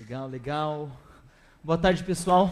[0.00, 0.90] Legal, legal.
[1.62, 2.50] Boa tarde, pessoal.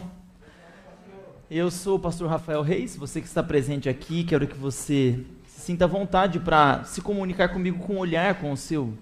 [1.49, 5.61] Eu sou o pastor Rafael Reis, você que está presente aqui, quero que você se
[5.61, 8.93] sinta à vontade para se comunicar comigo com o olhar, com o seu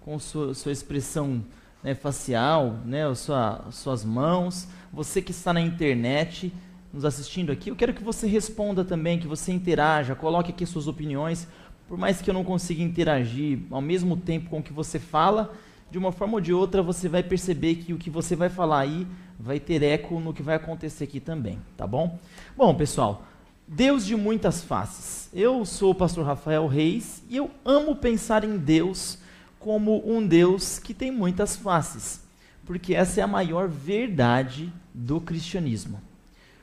[0.00, 1.44] com sua, sua expressão
[1.84, 4.66] né, facial, né, sua, suas mãos.
[4.92, 6.52] Você que está na internet
[6.92, 10.88] nos assistindo aqui, eu quero que você responda também, que você interaja, coloque aqui suas
[10.88, 11.46] opiniões.
[11.86, 15.54] Por mais que eu não consiga interagir ao mesmo tempo com o que você fala,
[15.90, 18.80] de uma forma ou de outra você vai perceber que o que você vai falar
[18.80, 19.06] aí
[19.38, 22.18] vai ter eco no que vai acontecer aqui também, tá bom?
[22.56, 23.24] Bom, pessoal,
[23.66, 25.28] Deus de muitas faces.
[25.32, 29.18] Eu sou o pastor Rafael Reis e eu amo pensar em Deus
[29.58, 32.22] como um Deus que tem muitas faces,
[32.66, 36.00] porque essa é a maior verdade do cristianismo.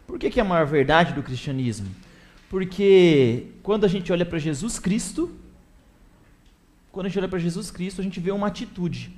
[0.05, 1.87] Por que, que é a maior verdade do cristianismo?
[2.49, 5.31] Porque quando a gente olha para Jesus Cristo,
[6.91, 9.15] quando a gente olha para Jesus Cristo, a gente vê uma atitude.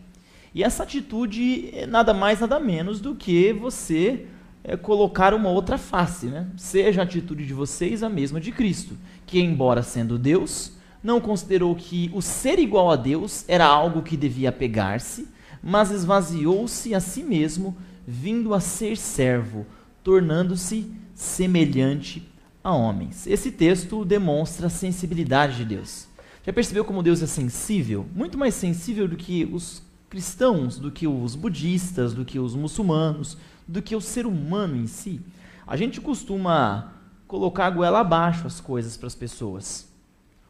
[0.54, 4.28] E essa atitude é nada mais, nada menos do que você
[4.64, 6.28] é, colocar uma outra face.
[6.28, 6.48] Né?
[6.56, 11.76] Seja a atitude de vocês a mesma de Cristo, que, embora sendo Deus, não considerou
[11.76, 15.28] que o ser igual a Deus era algo que devia pegar-se,
[15.62, 19.66] mas esvaziou-se a si mesmo, vindo a ser servo,
[20.04, 22.30] tornando-se semelhante
[22.64, 23.26] a homens.
[23.26, 26.08] Esse texto demonstra a sensibilidade de Deus.
[26.46, 28.06] Já percebeu como Deus é sensível?
[28.14, 33.38] Muito mais sensível do que os cristãos, do que os budistas, do que os muçulmanos,
[33.66, 35.22] do que o ser humano em si.
[35.66, 36.94] A gente costuma
[37.28, 39.88] colocar a goela abaixo as coisas para as pessoas.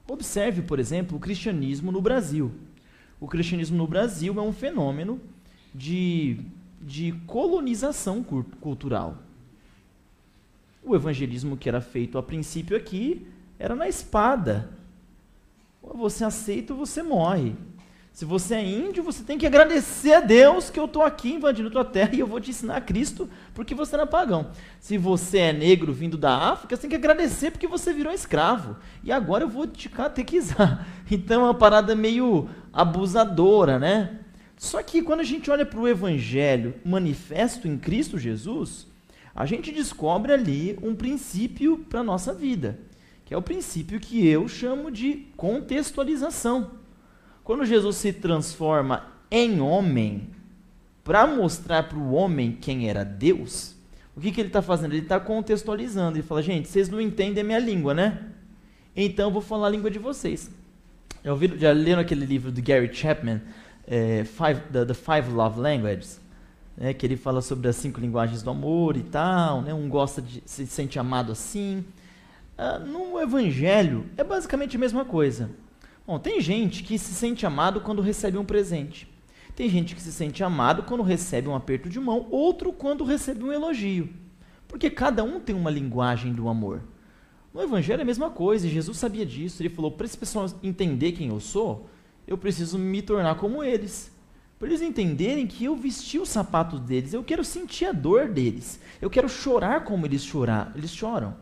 [0.07, 2.51] Observe, por exemplo, o cristianismo no Brasil.
[3.19, 5.21] O cristianismo no Brasil é um fenômeno
[5.73, 6.41] de,
[6.81, 8.23] de colonização
[8.59, 9.19] cultural.
[10.83, 13.25] O evangelismo que era feito a princípio aqui
[13.57, 14.69] era na espada.
[15.83, 17.55] Você aceita ou você morre.
[18.13, 21.71] Se você é índio, você tem que agradecer a Deus que eu estou aqui invadindo
[21.71, 24.51] tua terra e eu vou te ensinar a Cristo porque você é pagão.
[24.79, 28.77] Se você é negro vindo da África, você tem que agradecer porque você virou escravo.
[29.03, 30.87] E agora eu vou te catequizar.
[31.11, 34.19] Então é uma parada meio abusadora, né?
[34.57, 38.87] Só que quando a gente olha para o Evangelho manifesto em Cristo Jesus,
[39.35, 42.79] a gente descobre ali um princípio para a nossa vida,
[43.25, 46.71] que é o princípio que eu chamo de contextualização.
[47.43, 50.29] Quando Jesus se transforma em homem,
[51.03, 53.75] para mostrar para o homem quem era Deus,
[54.15, 54.93] o que, que ele está fazendo?
[54.93, 56.17] Ele está contextualizando.
[56.17, 58.27] Ele fala, gente, vocês não entendem a minha língua, né?
[58.95, 60.51] Então eu vou falar a língua de vocês.
[61.23, 63.41] Já, ouviram, já leram aquele livro do Gary Chapman,
[63.87, 66.21] é, five, the, the, Five Love Languages?
[66.77, 69.61] Né, que ele fala sobre as cinco linguagens do amor e tal.
[69.61, 71.83] Né, um gosta de se sente amado assim.
[72.57, 75.49] Ah, no Evangelho é basicamente a mesma coisa.
[76.05, 79.07] Bom, tem gente que se sente amado quando recebe um presente.
[79.55, 83.43] Tem gente que se sente amado quando recebe um aperto de mão, outro quando recebe
[83.43, 84.09] um elogio.
[84.67, 86.81] Porque cada um tem uma linguagem do amor.
[87.53, 89.61] No Evangelho é a mesma coisa, e Jesus sabia disso.
[89.61, 91.87] Ele falou: para esse pessoal entender quem eu sou,
[92.27, 94.11] eu preciso me tornar como eles.
[94.57, 98.79] Para eles entenderem que eu vesti os sapatos deles, eu quero sentir a dor deles,
[99.01, 101.35] eu quero chorar como eles, chorar, eles choram,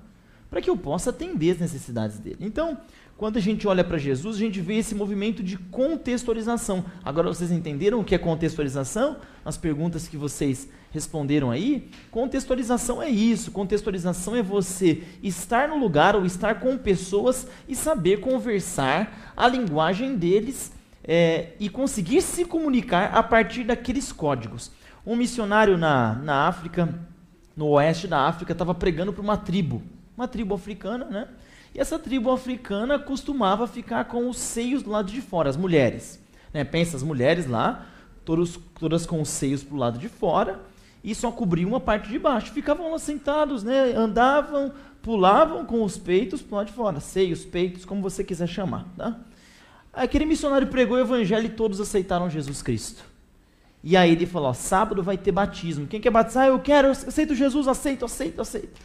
[0.52, 2.40] para que eu possa atender as necessidades deles.
[2.42, 2.78] Então,
[3.18, 6.84] quando a gente olha para Jesus, a gente vê esse movimento de contextualização.
[7.06, 9.16] Agora vocês entenderam o que é contextualização?
[9.46, 11.90] As perguntas que vocês responderam aí?
[12.12, 13.52] Contextualização é isso.
[13.52, 20.18] Contextualização é você estar no lugar ou estar com pessoas e saber conversar a linguagem
[20.18, 24.70] deles é, e conseguir se comunicar a partir daqueles códigos.
[25.06, 26.94] Um missionário na, na África,
[27.56, 29.82] no oeste da África, estava pregando para uma tribo,
[30.22, 31.28] uma tribo africana, né?
[31.74, 36.22] E essa tribo africana costumava ficar com os seios do lado de fora, as mulheres.
[36.54, 36.64] Né?
[36.64, 37.86] Pensa, as mulheres lá,
[38.24, 40.60] todos, todas com os seios para o lado de fora,
[41.04, 42.52] e só cobriam uma parte de baixo.
[42.52, 43.94] Ficavam lá sentados, né?
[43.96, 47.00] andavam, pulavam com os peitos para o lado de fora.
[47.00, 48.86] Seios, peitos, como você quiser chamar.
[48.98, 49.18] Tá?
[49.94, 53.04] Aquele missionário pregou o evangelho e todos aceitaram Jesus Cristo.
[53.84, 55.88] E aí ele falou: ó, sábado vai ter batismo.
[55.88, 56.48] Quem quer batizar?
[56.48, 58.80] Eu quero, aceito Jesus, aceito, aceito, aceito.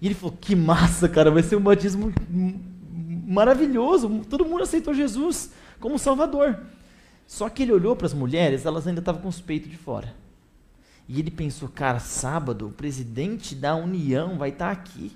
[0.00, 2.12] E ele falou: Que massa, cara, vai ser um batismo
[3.26, 4.22] maravilhoso.
[4.28, 5.50] Todo mundo aceitou Jesus
[5.80, 6.58] como Salvador.
[7.26, 10.14] Só que ele olhou para as mulheres, elas ainda estavam com os peitos de fora.
[11.08, 15.12] E ele pensou: Cara, sábado, o presidente da União vai estar tá aqui.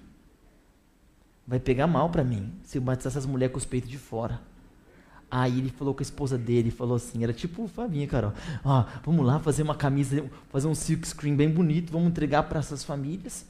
[1.46, 4.40] Vai pegar mal para mim se eu batizar essas mulheres com os peitos de fora.
[5.28, 8.32] Aí ele falou com a esposa dele, falou assim, era tipo o Fabinho, Carol.
[8.64, 12.58] Ó, vamos lá fazer uma camisa, fazer um silk screen bem bonito, vamos entregar para
[12.58, 13.46] essas famílias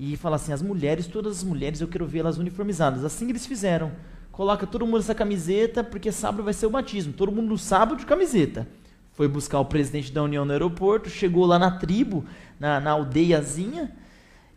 [0.00, 3.04] e fala assim: as mulheres, todas as mulheres, eu quero vê-las uniformizadas.
[3.04, 3.92] Assim eles fizeram.
[4.32, 7.12] Coloca todo mundo essa camiseta, porque sábado vai ser o batismo.
[7.12, 8.66] Todo mundo no sábado de camiseta.
[9.12, 12.24] foi buscar o presidente da União no aeroporto, chegou lá na tribo,
[12.58, 13.94] na, na aldeiazinha,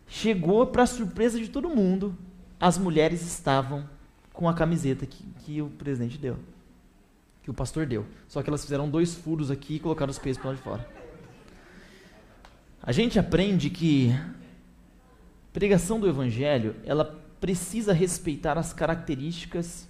[0.08, 2.16] chegou para surpresa de todo mundo,
[2.58, 3.86] as mulheres estavam
[4.32, 6.38] com a camiseta que, que o presidente deu,
[7.42, 8.06] que o pastor deu.
[8.26, 10.88] Só que elas fizeram dois furos aqui e colocaram os peitos para lá de fora.
[12.82, 14.14] A gente aprende que
[15.54, 17.04] pregação do evangelho, ela
[17.40, 19.88] precisa respeitar as características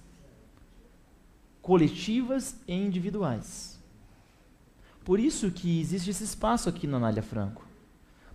[1.59, 3.81] coletivas e individuais.
[5.03, 7.67] Por isso que existe esse espaço aqui na Anália Franco.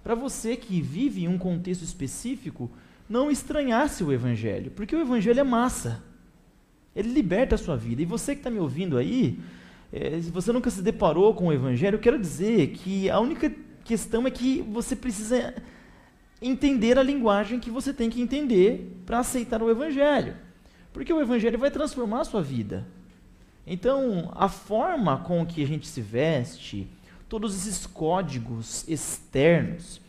[0.03, 2.69] Para você que vive em um contexto específico,
[3.09, 6.03] não estranhasse o Evangelho, porque o Evangelho é massa.
[6.97, 8.03] Ele liberta a sua vida.
[8.03, 9.39] E você que está me ouvindo aí,
[9.93, 13.53] é, se você nunca se deparou com o Evangelho, eu quero dizer que a única
[13.85, 15.55] questão é que você precisa
[16.41, 20.37] entender a linguagem que você tem que entender para aceitar o Evangelho.
[20.93, 22.87] Porque o Evangelho vai transformar a sua vida.
[23.67, 26.89] Então, a forma com que a gente se veste,
[27.29, 30.01] todos esses códigos externos,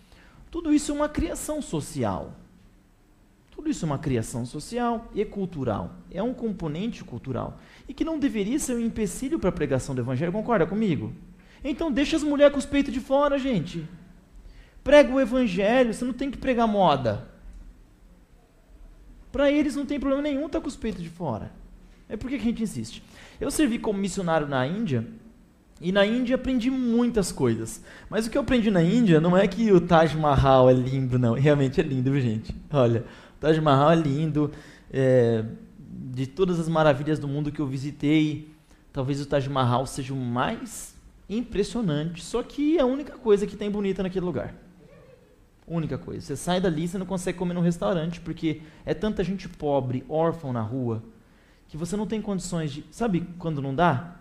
[0.50, 2.34] tudo isso é uma criação social.
[3.52, 5.96] Tudo isso é uma criação social e cultural.
[6.10, 7.60] É um componente cultural.
[7.88, 11.14] E que não deveria ser um empecilho para a pregação do evangelho, concorda comigo?
[11.64, 13.88] Então deixa as mulheres com os peitos de fora, gente.
[14.84, 17.28] Prega o evangelho, você não tem que pregar moda.
[19.32, 21.52] Para eles não tem problema nenhum estar tá com os peitos de fora.
[22.10, 23.02] É por que a gente insiste?
[23.40, 25.08] Eu servi como missionário na Índia
[25.80, 27.84] e na Índia aprendi muitas coisas.
[28.10, 31.18] Mas o que eu aprendi na Índia não é que o Taj Mahal é lindo,
[31.18, 31.34] não.
[31.40, 32.54] Realmente é lindo, gente.
[32.72, 33.06] Olha,
[33.38, 34.52] o Taj Mahal é lindo.
[34.92, 35.46] É,
[36.14, 38.54] de todas as maravilhas do mundo que eu visitei,
[38.92, 40.94] talvez o Taj Mahal seja o mais
[41.30, 42.22] impressionante.
[42.22, 44.54] Só que é a única coisa que tem bonita naquele lugar.
[45.74, 46.26] Única coisa.
[46.26, 50.52] Você sai dali, você não consegue comer num restaurante, porque é tanta gente pobre, órfã
[50.52, 51.02] na rua
[51.70, 52.84] que você não tem condições de.
[52.92, 54.16] Sabe quando não dá?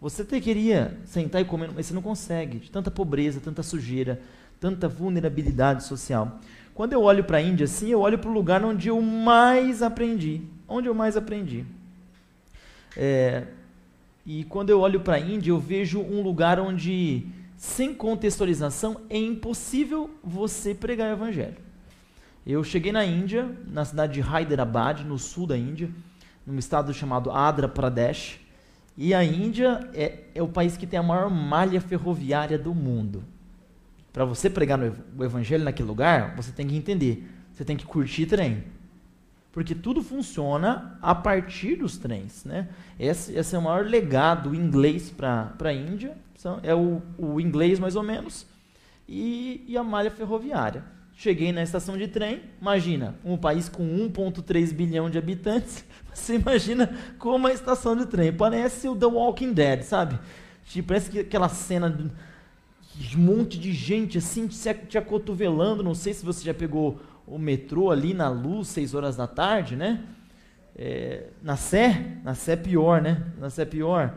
[0.00, 4.22] Você até queria sentar e comer, mas você não consegue, de tanta pobreza, tanta sujeira,
[4.60, 6.38] tanta vulnerabilidade social.
[6.72, 9.82] Quando eu olho para a Índia assim, eu olho para o lugar onde eu mais
[9.82, 10.42] aprendi.
[10.68, 11.64] Onde eu mais aprendi.
[12.96, 13.48] É,
[14.24, 17.26] e quando eu olho para a Índia, eu vejo um lugar onde,
[17.62, 21.58] sem contextualização, é impossível você pregar o evangelho.
[22.44, 25.88] Eu cheguei na Índia, na cidade de Hyderabad, no sul da Índia
[26.44, 28.40] num estado chamado Andhra Pradesh.
[28.98, 33.22] E a Índia é, é o país que tem a maior malha ferroviária do mundo.
[34.12, 37.30] Para você pregar no, o evangelho naquele lugar, você tem que entender.
[37.52, 38.64] Você tem que curtir trem.
[39.52, 42.44] Porque tudo funciona a partir dos trens.
[42.44, 42.68] Né?
[42.98, 46.16] Esse, esse é o maior legado inglês para a Índia.
[46.62, 48.46] É o, o inglês, mais ou menos,
[49.08, 50.82] e, e a malha ferroviária.
[51.14, 56.98] Cheguei na estação de trem, imagina, um país com 1,3 bilhão de habitantes, você imagina
[57.18, 58.32] como a estação de trem.
[58.32, 60.18] Parece o The Walking Dead, sabe?
[60.66, 61.88] Tipo, parece que aquela cena
[62.94, 65.82] de um monte de gente assim te acotovelando.
[65.82, 69.76] Não sei se você já pegou o metrô ali na luz, 6 horas da tarde,
[69.76, 70.02] né?
[70.74, 73.24] É, na Sé, na Sé é pior, né?
[73.38, 74.14] Na Sé é pior.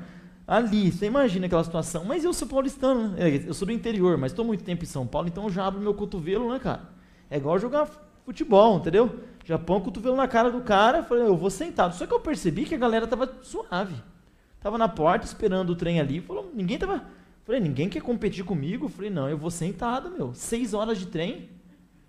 [0.48, 2.06] Ali, você imagina aquela situação.
[2.06, 3.42] Mas eu sou paulistano, né?
[3.46, 5.82] Eu sou do interior, mas estou muito tempo em São Paulo, então eu já abro
[5.82, 6.84] meu cotovelo, né, cara?
[7.30, 7.90] É igual jogar
[8.24, 9.20] futebol, entendeu?
[9.44, 11.96] Já põe o cotovelo na cara do cara, falei, eu vou sentado.
[11.96, 13.96] Só que eu percebi que a galera tava suave.
[14.60, 17.04] Tava na porta esperando o trem ali, falou, ninguém tava.
[17.44, 18.90] Falei, ninguém quer competir comigo?
[18.90, 20.34] Falei, não, eu vou sentado, meu.
[20.34, 21.50] Seis horas de trem,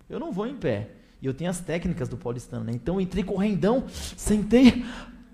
[0.09, 0.89] eu não vou em pé.
[1.21, 2.71] E eu tenho as técnicas do paulistano, né?
[2.73, 4.85] Então eu entrei correndão, sentei,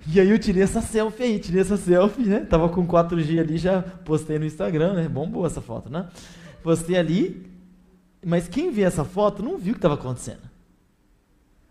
[0.08, 2.40] e aí eu tirei essa selfie aí, tirei essa selfie, né?
[2.42, 5.08] Tava com 4G ali, já postei no Instagram, né?
[5.08, 6.08] Bombou essa foto, né?
[6.62, 7.50] Postei ali,
[8.26, 10.42] mas quem vê essa foto não viu o que estava acontecendo.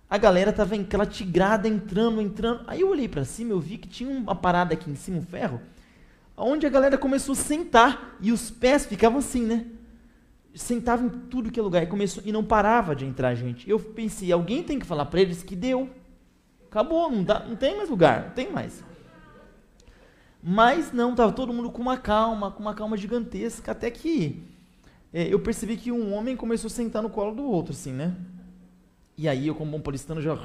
[0.09, 2.65] A galera estava em aquela tigrada entrando, entrando.
[2.67, 5.23] Aí eu olhei para cima, eu vi que tinha uma parada aqui em cima, um
[5.23, 5.61] ferro,
[6.37, 9.67] onde a galera começou a sentar e os pés ficavam assim, né?
[10.55, 13.69] Sentava em tudo que é lugar e começou e não parava de entrar gente.
[13.69, 15.89] Eu pensei, alguém tem que falar para eles que deu.
[16.71, 18.85] Acabou, não, dá, não tem mais lugar, não tem mais.
[20.43, 24.43] Mas não, estava todo mundo com uma calma, com uma calma gigantesca, até que
[25.13, 28.17] é, eu percebi que um homem começou a sentar no colo do outro, assim, né?
[29.17, 30.35] E aí eu, como bom paulistano, já...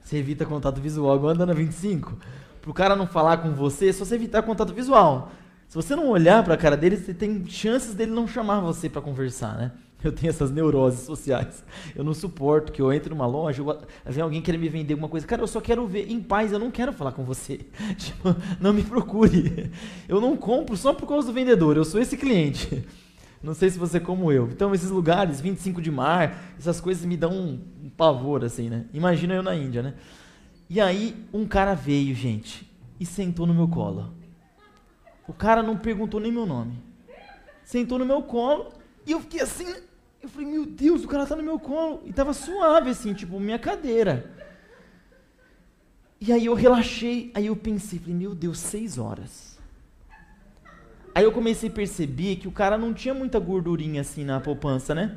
[0.00, 2.16] Você evita contato visual, igual andando na 25.
[2.60, 5.32] Pro cara não falar com você, é só você evitar contato visual.
[5.74, 8.88] Se você não olhar para a cara dele, você tem chances dele não chamar você
[8.88, 9.72] para conversar, né?
[10.04, 11.64] Eu tenho essas neuroses sociais.
[11.96, 13.60] Eu não suporto que eu entre numa loja,
[14.06, 15.26] vem alguém querer me vender alguma coisa.
[15.26, 17.66] Cara, eu só quero ver em paz, eu não quero falar com você.
[17.98, 19.72] Tipo, não me procure.
[20.08, 22.86] Eu não compro só por causa do vendedor, eu sou esse cliente.
[23.42, 24.46] Não sei se você é como eu.
[24.46, 28.84] Então, esses lugares, 25 de mar, essas coisas me dão um pavor, assim, né?
[28.94, 29.94] Imagina eu na Índia, né?
[30.70, 32.64] E aí, um cara veio, gente,
[33.00, 34.22] e sentou no meu colo.
[35.26, 36.78] O cara não perguntou nem meu nome.
[37.64, 38.72] Sentou no meu colo
[39.06, 39.66] e eu fiquei assim.
[40.22, 42.02] Eu falei, meu Deus, o cara tá no meu colo.
[42.04, 44.30] E tava suave, assim, tipo, minha cadeira.
[46.20, 49.58] E aí eu relaxei, aí eu pensei, falei, meu Deus, seis horas.
[51.14, 54.94] Aí eu comecei a perceber que o cara não tinha muita gordurinha assim na poupança,
[54.94, 55.16] né?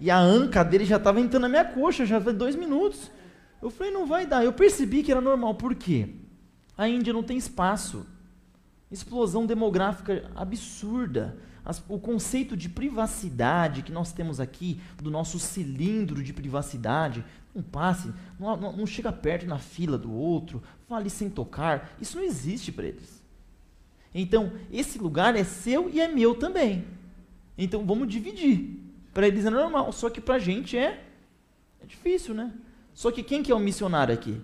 [0.00, 3.10] E a anca dele já estava entrando na minha coxa, já faz dois minutos.
[3.60, 4.44] Eu falei, não vai dar.
[4.44, 5.54] Eu percebi que era normal.
[5.54, 6.08] Por quê?
[6.76, 8.06] A Índia não tem espaço.
[8.90, 11.36] Explosão demográfica absurda.
[11.64, 17.24] As, o conceito de privacidade que nós temos aqui, do nosso cilindro de privacidade,
[17.54, 22.18] não passe, não, não, não chega perto na fila do outro, fale sem tocar, isso
[22.18, 23.22] não existe para eles.
[24.14, 26.84] Então, esse lugar é seu e é meu também.
[27.56, 28.80] Então, vamos dividir.
[29.12, 31.04] Para eles é normal, só que para a gente é,
[31.80, 32.52] é difícil, né?
[32.92, 34.40] Só que quem que é o missionário aqui?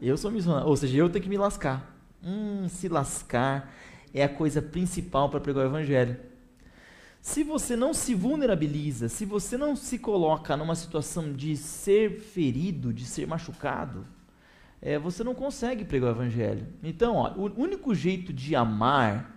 [0.00, 1.95] Eu sou missionário, ou seja, eu tenho que me lascar.
[2.22, 3.72] Hum, se lascar
[4.12, 6.16] é a coisa principal para pregar o evangelho.
[7.20, 12.92] Se você não se vulnerabiliza, se você não se coloca numa situação de ser ferido,
[12.92, 14.06] de ser machucado,
[14.80, 16.66] é, você não consegue pregar o evangelho.
[16.82, 19.36] Então, ó, o único jeito de amar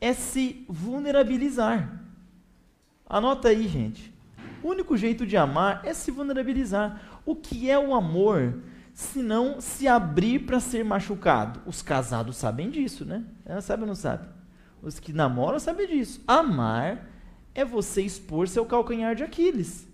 [0.00, 2.02] é se vulnerabilizar.
[3.06, 4.12] Anota aí, gente.
[4.62, 7.20] O único jeito de amar é se vulnerabilizar.
[7.24, 8.58] O que é o amor?
[8.92, 11.60] Se não se abrir para ser machucado.
[11.66, 13.24] Os casados sabem disso, né?
[13.44, 14.28] Ela sabe ou não sabe?
[14.82, 16.20] Os que namoram sabem disso.
[16.26, 17.08] Amar
[17.54, 19.86] é você expor seu calcanhar de Aquiles.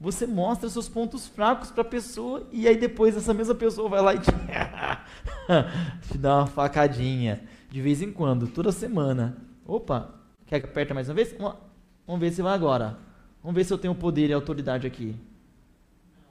[0.00, 4.02] Você mostra seus pontos fracos para a pessoa e aí depois essa mesma pessoa vai
[4.02, 4.32] lá e te,
[6.10, 7.40] te dá uma facadinha.
[7.70, 9.36] De vez em quando, toda semana.
[9.64, 10.12] Opa,
[10.46, 11.34] quer que aperta mais uma vez?
[11.38, 12.98] Vamos ver se vai agora.
[13.42, 15.14] Vamos ver se eu tenho poder e autoridade aqui.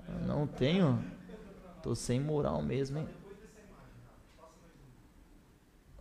[0.08, 1.02] Eu não tenho.
[1.82, 3.08] Tô sem moral mesmo, hein?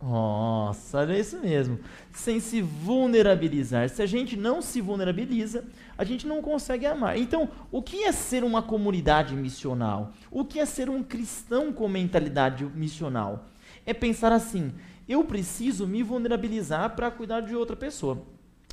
[0.01, 1.79] Nossa, é isso mesmo.
[2.11, 3.87] Sem se vulnerabilizar.
[3.87, 5.63] Se a gente não se vulnerabiliza,
[5.95, 7.17] a gente não consegue amar.
[7.17, 10.11] Então, o que é ser uma comunidade missional?
[10.31, 13.45] O que é ser um cristão com mentalidade missional?
[13.85, 14.71] É pensar assim:
[15.07, 18.23] eu preciso me vulnerabilizar para cuidar de outra pessoa.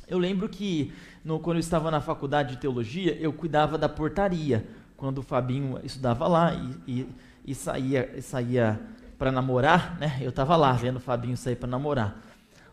[0.07, 0.91] Eu lembro que
[1.23, 4.67] no, quando eu estava na faculdade de teologia, eu cuidava da portaria.
[4.99, 7.09] Quando o Fabinho estudava lá e, e,
[7.45, 8.77] e saía, saía
[9.17, 10.17] para namorar, né?
[10.19, 12.21] Eu estava lá vendo o Fabinho sair para namorar.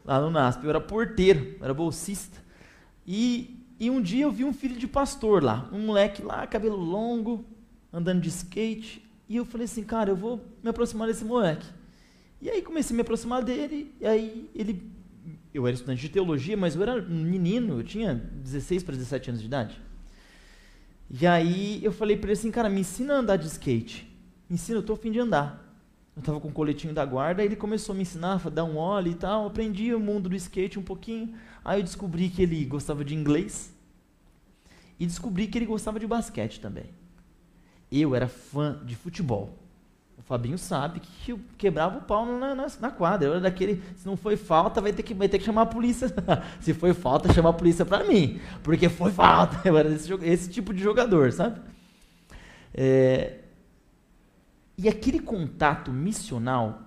[0.04, 0.64] Lá no NASP.
[0.64, 2.42] Eu era porteiro, eu era bolsista.
[3.06, 5.68] E, e um dia eu vi um filho de pastor lá.
[5.72, 7.44] Um moleque lá, cabelo longo,
[7.92, 9.08] andando de skate.
[9.28, 11.66] E eu falei assim, cara, eu vou me aproximar desse moleque.
[12.42, 13.94] E aí comecei a me aproximar dele.
[14.00, 14.90] E aí ele.
[15.54, 19.40] Eu era estudante de teologia, mas eu era menino, eu tinha 16 para 17 anos
[19.40, 19.85] de idade.
[21.08, 24.12] E aí eu falei para ele assim, cara, me ensina a andar de skate.
[24.48, 25.64] Me ensina, eu tô afim de andar.
[26.16, 28.64] Eu estava com o coletinho da guarda, aí ele começou a me ensinar, a dar
[28.64, 29.46] um óleo e tal.
[29.46, 31.34] aprendi o mundo do skate um pouquinho.
[31.64, 33.74] Aí eu descobri que ele gostava de inglês.
[34.98, 36.86] E descobri que ele gostava de basquete também.
[37.92, 39.65] Eu era fã de futebol.
[40.26, 43.28] Fabinho sabe que eu quebrava o pau na, na, na, quadra.
[43.28, 45.66] Eu era daquele, se não foi falta, vai ter que, vai ter que chamar a
[45.66, 46.08] polícia.
[46.60, 48.40] se foi falta, chama a polícia pra mim.
[48.64, 49.60] Porque foi falta.
[49.66, 51.60] Eu era esse, esse tipo de jogador, sabe?
[52.74, 53.38] É,
[54.76, 56.82] e aquele contato missional,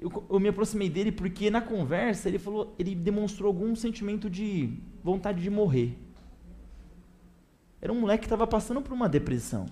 [0.00, 4.76] eu, eu, me aproximei dele porque na conversa ele falou, ele demonstrou algum sentimento de
[5.04, 5.96] vontade de morrer.
[7.80, 9.66] Era um moleque que estava passando por uma depressão.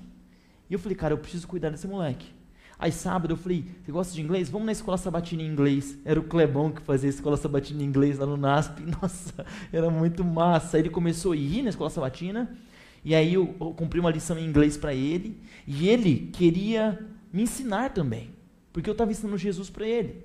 [0.71, 2.38] E eu falei, cara, eu preciso cuidar desse moleque.
[2.79, 4.49] Aí sábado eu falei, você gosta de inglês?
[4.49, 5.99] Vamos na escola sabatina em inglês.
[6.05, 8.83] Era o Clebão que fazia a escola sabatina em inglês lá no NASP.
[9.03, 10.77] Nossa, era muito massa.
[10.77, 12.57] Aí ele começou a ir na escola sabatina.
[13.05, 15.41] E aí eu, eu cumpri uma lição em inglês para ele.
[15.67, 18.31] E ele queria me ensinar também,
[18.73, 20.25] porque eu estava ensinando Jesus para ele.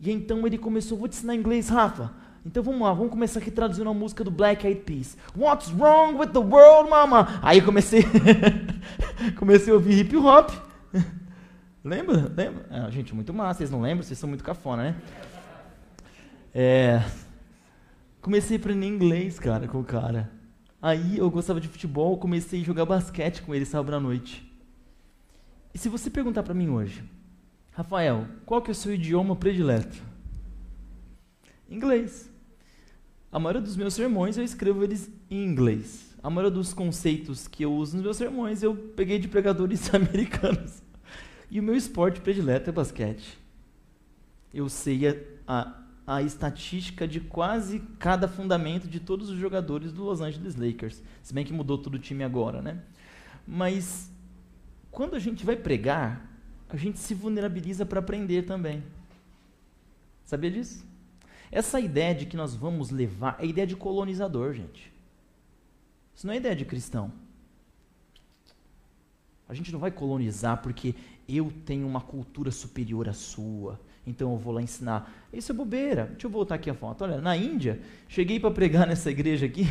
[0.00, 2.12] E então ele começou, vou te ensinar inglês, Rafa.
[2.44, 5.16] Então vamos lá, vamos começar aqui traduzindo a música do Black Eyed Peas.
[5.36, 7.40] What's wrong with the world, mama?
[7.40, 8.04] Aí comecei,
[9.38, 10.50] comecei a ouvir hip hop.
[11.84, 12.32] Lembra?
[12.34, 12.66] Lembra?
[12.70, 13.58] Ah, gente, muito massa.
[13.58, 14.02] Vocês não lembram?
[14.02, 15.02] Vocês são muito cafona, né?
[16.54, 17.04] É,
[18.22, 20.30] comecei a aprender inglês, cara, com o cara.
[20.80, 24.50] Aí eu gostava de futebol, comecei a jogar basquete com ele sábado à noite.
[25.74, 27.04] E se você perguntar para mim hoje,
[27.72, 30.00] Rafael, qual que é o seu idioma predileto?
[31.68, 32.30] Inglês.
[33.30, 36.16] A maioria dos meus sermões eu escrevo eles em inglês.
[36.22, 40.83] A maioria dos conceitos que eu uso nos meus sermões eu peguei de pregadores americanos.
[41.54, 43.38] E o meu esporte predileto é basquete.
[44.52, 45.14] Eu sei a,
[45.46, 51.00] a, a estatística de quase cada fundamento de todos os jogadores do Los Angeles Lakers.
[51.22, 52.82] Se bem que mudou todo o time agora, né?
[53.46, 54.10] Mas
[54.90, 56.28] quando a gente vai pregar,
[56.68, 58.82] a gente se vulnerabiliza para aprender também.
[60.24, 60.84] Sabia disso?
[61.52, 64.92] Essa ideia de que nós vamos levar é ideia de colonizador, gente.
[66.16, 67.12] Isso não é ideia de cristão.
[69.48, 70.94] A gente não vai colonizar porque
[71.28, 75.12] eu tenho uma cultura superior à sua, então eu vou lá ensinar.
[75.32, 76.06] Isso é bobeira.
[76.12, 77.04] Deixa eu voltar aqui a foto.
[77.04, 79.66] Olha, na Índia, cheguei para pregar nessa igreja aqui.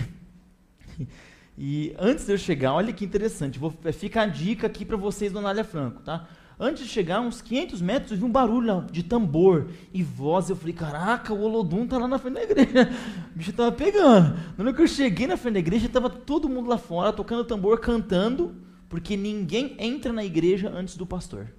[1.57, 5.31] E antes de eu chegar, olha que interessante, vou, fica a dica aqui para vocês
[5.31, 6.27] do Anália Franco, tá?
[6.59, 10.49] Antes de chegar, uns 500 metros, eu vi um barulho de tambor e voz.
[10.49, 12.89] Eu falei, caraca, o Olodum tá lá na frente da igreja.
[13.33, 14.35] O bicho tava pegando.
[14.55, 17.43] Na hora que eu cheguei na frente da igreja, tava todo mundo lá fora, tocando
[17.43, 18.55] tambor, cantando
[18.93, 21.51] porque ninguém entra na igreja antes do pastor.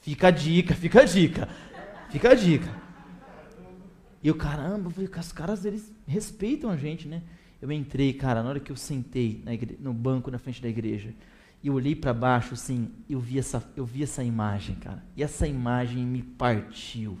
[0.00, 1.48] Fica a dica, fica a dica.
[2.10, 2.68] Fica a dica.
[4.20, 7.22] E eu, caramba, os caras eles respeitam a gente, né?
[7.62, 11.14] Eu entrei, cara, na hora que eu sentei igreja, no banco na frente da igreja,
[11.62, 15.00] e eu olhei para baixo, assim, eu vi, essa, eu vi essa imagem, cara.
[15.16, 17.16] E essa imagem me partiu.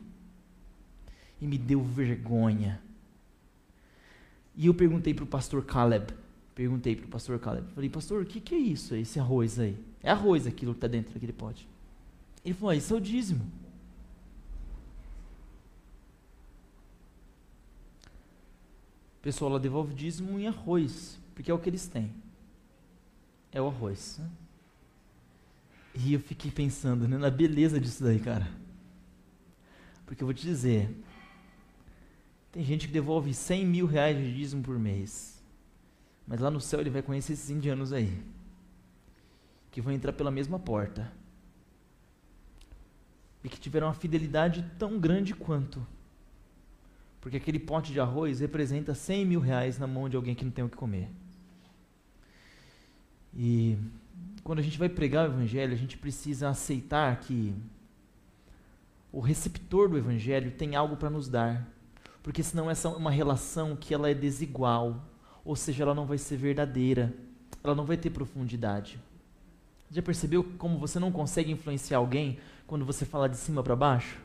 [1.40, 2.82] E me deu vergonha.
[4.56, 6.12] E eu perguntei para o pastor Caleb,
[6.54, 7.66] Perguntei para o pastor Caleb.
[7.74, 9.76] Falei, pastor, o que, que é isso, esse arroz aí?
[10.02, 11.68] É arroz aquilo que está dentro daquele pote.
[12.44, 13.44] Ele falou, ah, isso é o dízimo.
[19.18, 22.12] O pessoal lá devolve dízimo em arroz, porque é o que eles têm.
[23.50, 24.18] É o arroz.
[24.18, 24.30] Né?
[25.94, 28.48] E eu fiquei pensando né, na beleza disso daí, cara.
[30.06, 30.94] Porque eu vou te dizer,
[32.52, 35.33] tem gente que devolve 100 mil reais de dízimo por mês.
[36.26, 38.22] Mas lá no céu ele vai conhecer esses indianos aí,
[39.70, 41.12] que vão entrar pela mesma porta.
[43.42, 45.86] E que tiveram uma fidelidade tão grande quanto.
[47.20, 50.52] Porque aquele pote de arroz representa 100 mil reais na mão de alguém que não
[50.52, 51.10] tem o que comer.
[53.36, 53.76] E
[54.42, 57.54] quando a gente vai pregar o Evangelho, a gente precisa aceitar que
[59.12, 61.66] o receptor do Evangelho tem algo para nos dar.
[62.22, 65.02] Porque senão essa é uma relação que ela é desigual
[65.44, 67.12] ou seja, ela não vai ser verdadeira,
[67.62, 68.98] ela não vai ter profundidade.
[69.90, 74.18] Já percebeu como você não consegue influenciar alguém quando você fala de cima para baixo?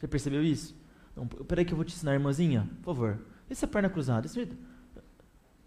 [0.00, 0.74] Já percebeu isso?
[1.14, 3.20] Não, peraí que eu vou te ensinar, irmãzinha, por favor.
[3.48, 4.26] Essa perna cruzada.
[4.26, 4.48] Esse...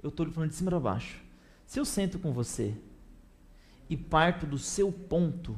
[0.02, 1.24] Eu estou falando de cima para baixo.
[1.66, 2.76] Se eu sento com você
[3.90, 5.58] e parto do seu ponto,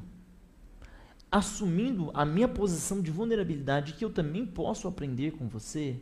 [1.31, 5.99] assumindo a minha posição de vulnerabilidade, que eu também posso aprender com você,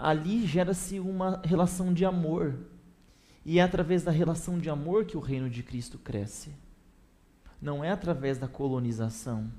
[0.00, 2.54] ali gera-se uma relação de amor.
[3.44, 6.52] E é através da relação de amor que o reino de Cristo cresce.
[7.60, 9.50] Não é através da colonização.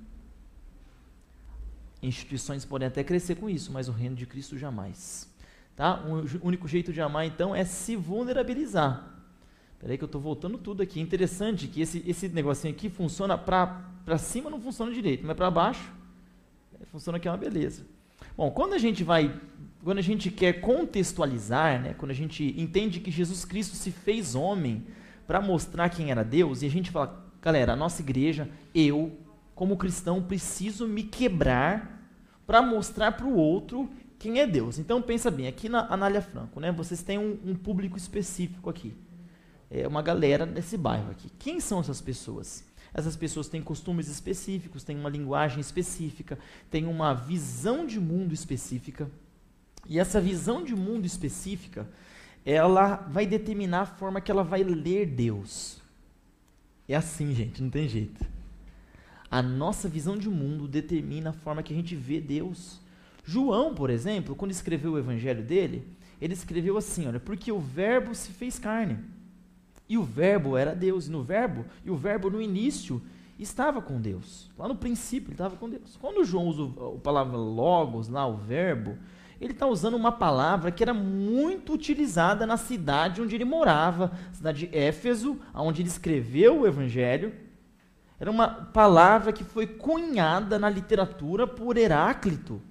[2.01, 5.27] Instituições podem até crescer com isso, mas o reino de Cristo jamais.
[5.75, 6.01] Tá?
[6.05, 9.15] O único jeito de amar, então, é se vulnerabilizar.
[9.73, 11.01] Espera aí que eu estou voltando tudo aqui.
[11.01, 15.99] Interessante que esse, esse negocinho aqui funciona para cima, não funciona direito, mas para baixo
[16.91, 17.85] funciona aqui é uma beleza.
[18.35, 19.39] Bom, quando a gente vai
[19.83, 24.35] quando a gente quer contextualizar, né, quando a gente entende que Jesus Cristo se fez
[24.35, 24.85] homem
[25.25, 29.17] para mostrar quem era Deus, e a gente fala, galera, a nossa igreja, eu,
[29.55, 32.03] como cristão, preciso me quebrar
[32.45, 34.79] para mostrar para o outro quem é Deus.
[34.79, 38.93] Então pensa bem, aqui na Anália Franco, né, vocês têm um, um público específico aqui.
[39.71, 41.29] É uma galera desse bairro aqui.
[41.37, 42.65] Quem são essas pessoas?
[42.93, 46.39] Essas pessoas têm costumes específicos, têm uma linguagem específica,
[46.71, 49.09] têm uma visão de mundo específica.
[49.87, 51.87] E essa visão de mundo específica,
[52.45, 55.79] ela vai determinar a forma que ela vai ler Deus.
[56.87, 58.25] É assim, gente, não tem jeito.
[59.29, 62.79] A nossa visão de mundo determina a forma que a gente vê Deus.
[63.23, 65.87] João, por exemplo, quando escreveu o evangelho dele,
[66.19, 68.97] ele escreveu assim, olha, porque o verbo se fez carne.
[69.87, 73.01] E o verbo era Deus, e no verbo, e o verbo no início
[73.37, 74.49] estava com Deus.
[74.57, 75.97] Lá no princípio ele estava com Deus.
[76.01, 78.97] Quando João usa a palavra logos, lá o verbo,
[79.39, 84.67] ele está usando uma palavra que era muito utilizada na cidade onde ele morava, cidade
[84.67, 87.33] de Éfeso, onde ele escreveu o Evangelho.
[88.19, 92.61] Era uma palavra que foi cunhada na literatura por Heráclito,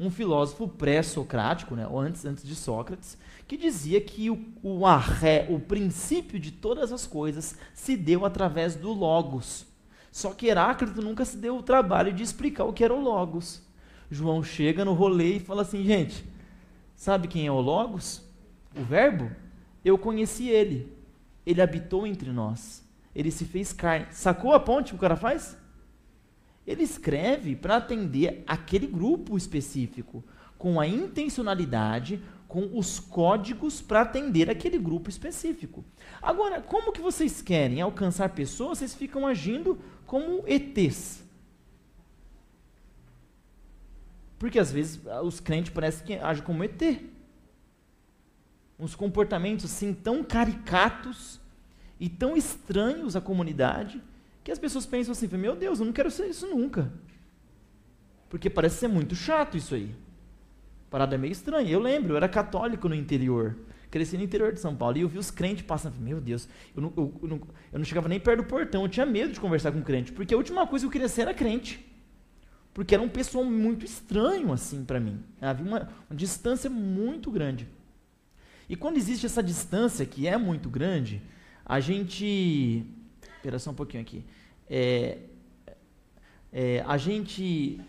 [0.00, 5.46] um filósofo pré-socrático, né, ou antes, antes de Sócrates, que dizia que o, o arré,
[5.50, 9.66] o princípio de todas as coisas, se deu através do Logos.
[10.10, 13.65] Só que Heráclito nunca se deu o trabalho de explicar o que era o Logos.
[14.10, 16.24] João chega no rolê e fala assim: gente,
[16.94, 18.22] sabe quem é o Logos?
[18.76, 19.30] O Verbo?
[19.84, 20.92] Eu conheci ele.
[21.44, 22.84] Ele habitou entre nós.
[23.14, 24.06] Ele se fez carne.
[24.10, 25.56] Sacou a ponte que o cara faz?
[26.66, 30.24] Ele escreve para atender aquele grupo específico,
[30.58, 35.84] com a intencionalidade, com os códigos para atender aquele grupo específico.
[36.20, 38.78] Agora, como que vocês querem alcançar pessoas?
[38.78, 41.22] Vocês ficam agindo como ETs.
[44.38, 46.82] Porque às vezes os crentes parecem que agem como ET.
[48.78, 51.40] Uns comportamentos assim tão caricatos
[51.98, 54.02] e tão estranhos à comunidade
[54.44, 56.92] que as pessoas pensam assim: meu Deus, eu não quero ser isso nunca.
[58.28, 59.94] Porque parece ser muito chato isso aí.
[60.90, 61.70] Parada é meio estranha.
[61.70, 63.56] Eu lembro, eu era católico no interior.
[63.90, 65.96] Cresci no interior de São Paulo e eu vi os crentes passando.
[65.98, 67.40] Meu Deus, eu não, eu, eu, não,
[67.72, 68.82] eu não chegava nem perto do portão.
[68.82, 70.12] Eu tinha medo de conversar com crente.
[70.12, 71.84] Porque a última coisa que eu queria ser era crente.
[72.76, 75.18] Porque era um pessoal muito estranho assim para mim.
[75.40, 77.66] Havia uma, uma distância muito grande.
[78.68, 81.22] E quando existe essa distância, que é muito grande,
[81.64, 82.84] a gente.
[83.34, 84.22] Espera só um pouquinho aqui.
[84.68, 85.16] É,
[86.52, 87.80] é, a gente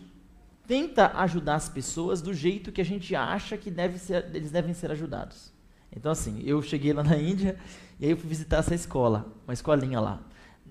[0.66, 4.72] tenta ajudar as pessoas do jeito que a gente acha que deve ser, eles devem
[4.72, 5.52] ser ajudados.
[5.94, 7.58] Então, assim, eu cheguei lá na Índia
[8.00, 10.22] e aí eu fui visitar essa escola, uma escolinha lá.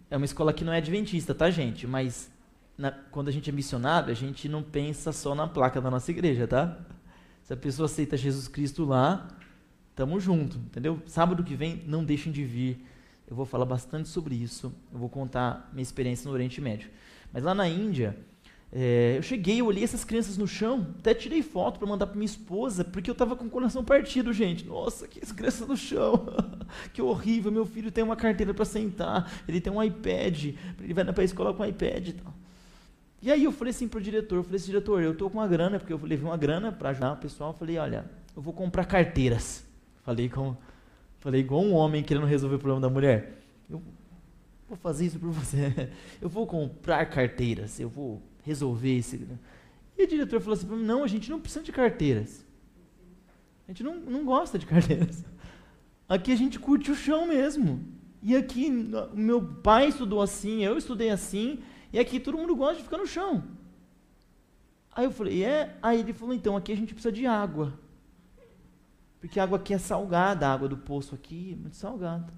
[0.09, 1.85] É uma escola que não é adventista, tá, gente?
[1.85, 2.31] Mas
[2.77, 6.11] na, quando a gente é missionário, a gente não pensa só na placa da nossa
[6.11, 6.77] igreja, tá?
[7.43, 9.27] Se a pessoa aceita Jesus Cristo lá,
[9.95, 11.01] tamo junto, entendeu?
[11.07, 12.85] Sábado que vem, não deixem de vir.
[13.27, 14.73] Eu vou falar bastante sobre isso.
[14.91, 16.89] Eu vou contar minha experiência no Oriente Médio.
[17.33, 18.17] Mas lá na Índia,
[18.71, 22.15] é, eu cheguei, eu olhei essas crianças no chão, até tirei foto para mandar para
[22.15, 24.65] minha esposa, porque eu estava com o coração partido, gente.
[24.65, 26.27] Nossa, que crianças no chão,
[26.93, 27.51] que horrível.
[27.51, 31.25] Meu filho tem uma carteira para sentar, ele tem um iPad, ele vai para a
[31.25, 32.33] escola com um iPad e tal.
[33.21, 35.47] E aí eu falei assim pro diretor, eu falei assim, diretor, eu tô com uma
[35.47, 38.53] grana, porque eu levei uma grana para ajudar o pessoal, eu falei, olha, eu vou
[38.53, 39.65] comprar carteiras.
[40.03, 40.55] Falei com
[41.19, 43.41] falei igual um homem querendo resolver o problema da mulher.
[43.69, 43.81] Eu
[44.69, 45.89] vou fazer isso por você.
[46.21, 49.27] Eu vou comprar carteiras, eu vou resolver esse.
[49.97, 52.45] E o diretor falou assim para mim: não, a gente não precisa de carteiras.
[53.67, 55.25] A gente não, não gosta de carteiras.
[56.07, 57.83] Aqui a gente curte o chão mesmo.
[58.21, 58.69] E aqui,
[59.13, 61.59] meu pai estudou assim, eu estudei assim,
[61.91, 63.43] e aqui todo mundo gosta de ficar no chão.
[64.91, 65.77] Aí eu falei, é?
[65.81, 67.73] Aí ele falou, então, aqui a gente precisa de água.
[69.19, 72.33] Porque a água aqui é salgada, a água do poço aqui é muito salgada.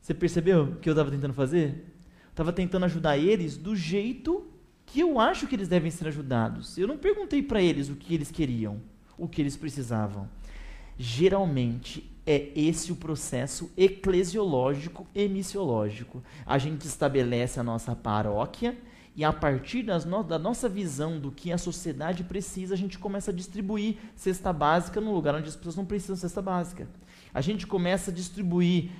[0.00, 1.92] Você percebeu o que eu estava tentando fazer?
[2.30, 4.46] Estava tentando ajudar eles do jeito
[4.84, 6.76] que eu acho que eles devem ser ajudados.
[6.76, 8.80] Eu não perguntei para eles o que eles queriam,
[9.16, 10.28] o que eles precisavam.
[10.98, 16.22] Geralmente é esse o processo eclesiológico e missiológico.
[16.46, 18.76] A gente estabelece a nossa paróquia
[19.16, 23.30] e a partir no da nossa visão do que a sociedade precisa, a gente começa
[23.30, 26.88] a distribuir cesta básica no lugar onde as pessoas não precisam de cesta básica.
[27.32, 28.90] A gente começa a distribuir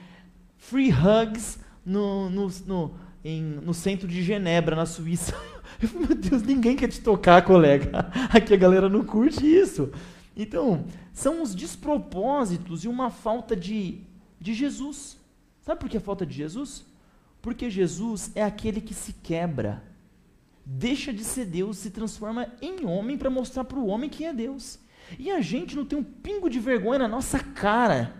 [0.56, 5.34] free hugs no, no, no, em, no centro de Genebra, na Suíça.
[5.92, 7.90] Meu Deus, ninguém quer te tocar, colega.
[8.30, 9.90] Aqui a galera não curte isso.
[10.36, 14.00] Então, são os despropósitos e uma falta de,
[14.40, 15.18] de Jesus.
[15.62, 16.84] Sabe por que a falta de Jesus?
[17.40, 19.82] Porque Jesus é aquele que se quebra,
[20.64, 24.32] deixa de ser Deus, se transforma em homem para mostrar para o homem que é
[24.32, 24.78] Deus.
[25.18, 28.16] E a gente não tem um pingo de vergonha na nossa cara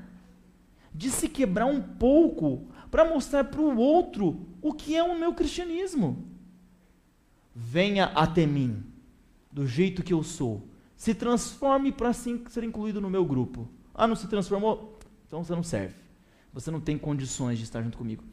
[0.94, 5.34] de se quebrar um pouco para mostrar para o outro o que é o meu
[5.34, 6.24] cristianismo.
[7.54, 8.84] Venha até mim,
[9.50, 10.68] do jeito que eu sou.
[11.04, 13.68] Se transforme para ser incluído no meu grupo.
[13.94, 14.98] Ah, não se transformou?
[15.26, 15.94] Então você não serve.
[16.50, 18.24] Você não tem condições de estar junto comigo.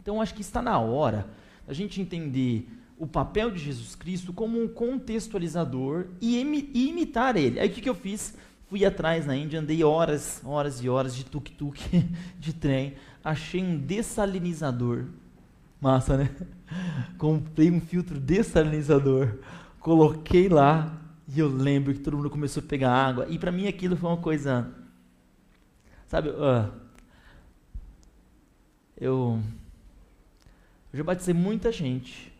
[0.00, 1.30] Então acho que está na hora
[1.64, 6.38] da gente entender o papel de Jesus Cristo como um contextualizador e,
[6.74, 7.60] e imitar ele.
[7.60, 8.36] Aí o que, que eu fiz?
[8.66, 11.78] Fui atrás na Índia, andei horas, horas e horas de tuk-tuk,
[12.36, 15.04] de trem, achei um dessalinizador.
[15.80, 16.30] Massa, né?
[17.16, 19.38] Comprei um filtro dessalinizador,
[19.78, 23.26] coloquei lá e eu lembro que todo mundo começou a pegar água.
[23.28, 24.72] E para mim aquilo foi uma coisa.
[26.06, 26.72] Sabe, uh,
[28.96, 29.40] eu,
[30.92, 32.32] eu já batizei muita gente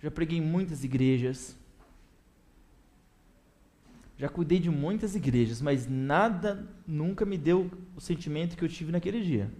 [0.00, 1.56] já preguei em muitas igrejas,
[4.16, 8.92] já cuidei de muitas igrejas, mas nada nunca me deu o sentimento que eu tive
[8.92, 9.50] naquele dia.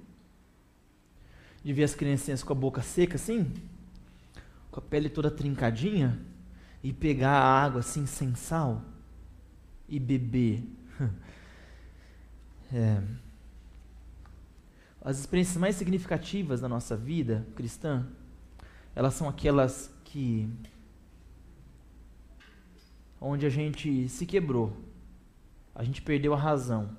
[1.62, 3.52] De ver as criancinhas com a boca seca assim,
[4.70, 6.20] com a pele toda trincadinha,
[6.82, 8.82] e pegar a água assim sem sal
[9.88, 10.62] e beber.
[12.70, 13.02] É.
[15.00, 18.06] As experiências mais significativas da nossa vida cristã,
[18.94, 20.46] elas são aquelas que
[23.18, 24.76] onde a gente se quebrou,
[25.74, 26.94] a gente perdeu a razão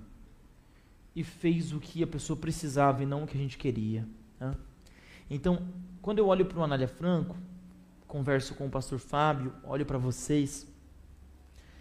[1.15, 4.07] e fez o que a pessoa precisava e não o que a gente queria.
[4.39, 4.55] Né?
[5.29, 5.67] Então,
[6.01, 7.35] quando eu olho para o Anália Franco,
[8.09, 10.67] converso com o pastor Fábio, olho para vocês,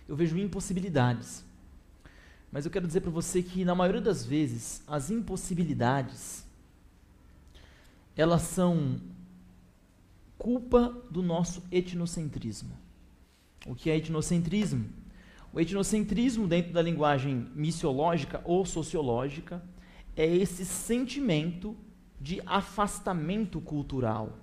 [0.07, 1.43] eu vejo impossibilidades.
[2.53, 6.47] Mas eu quero dizer para você que na maioria das vezes as impossibilidades
[8.15, 9.01] elas são
[10.37, 12.77] culpa do nosso etnocentrismo.
[13.67, 14.87] O que é etnocentrismo?
[15.53, 19.63] O etnocentrismo, dentro da linguagem missiológica ou sociológica,
[20.15, 21.75] é esse sentimento
[22.21, 24.37] de afastamento cultural.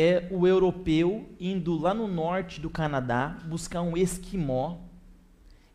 [0.00, 4.78] É o europeu indo lá no norte do Canadá buscar um esquimó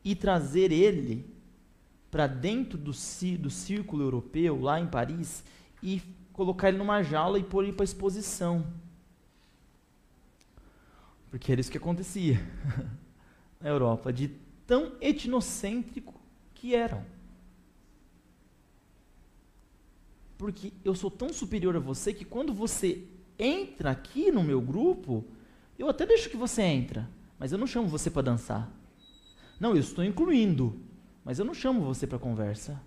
[0.01, 1.29] e trazer ele
[2.09, 5.43] para dentro do, do círculo europeu, lá em Paris,
[5.81, 8.65] e colocar ele numa jaula e pôr ele para exposição.
[11.29, 12.39] Porque era isso que acontecia
[13.59, 14.29] na Europa, de
[14.65, 16.13] tão etnocêntrico
[16.53, 17.05] que eram.
[20.37, 23.05] Porque eu sou tão superior a você que quando você
[23.37, 25.23] entra aqui no meu grupo,
[25.77, 28.69] eu até deixo que você entra, mas eu não chamo você para dançar.
[29.59, 30.79] Não, eu estou incluindo,
[31.23, 32.79] mas eu não chamo você para conversa.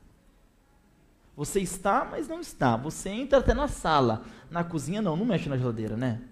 [1.37, 2.76] Você está, mas não está.
[2.76, 4.24] Você entra até na sala.
[4.50, 6.22] Na cozinha, não, não mexe na geladeira, né?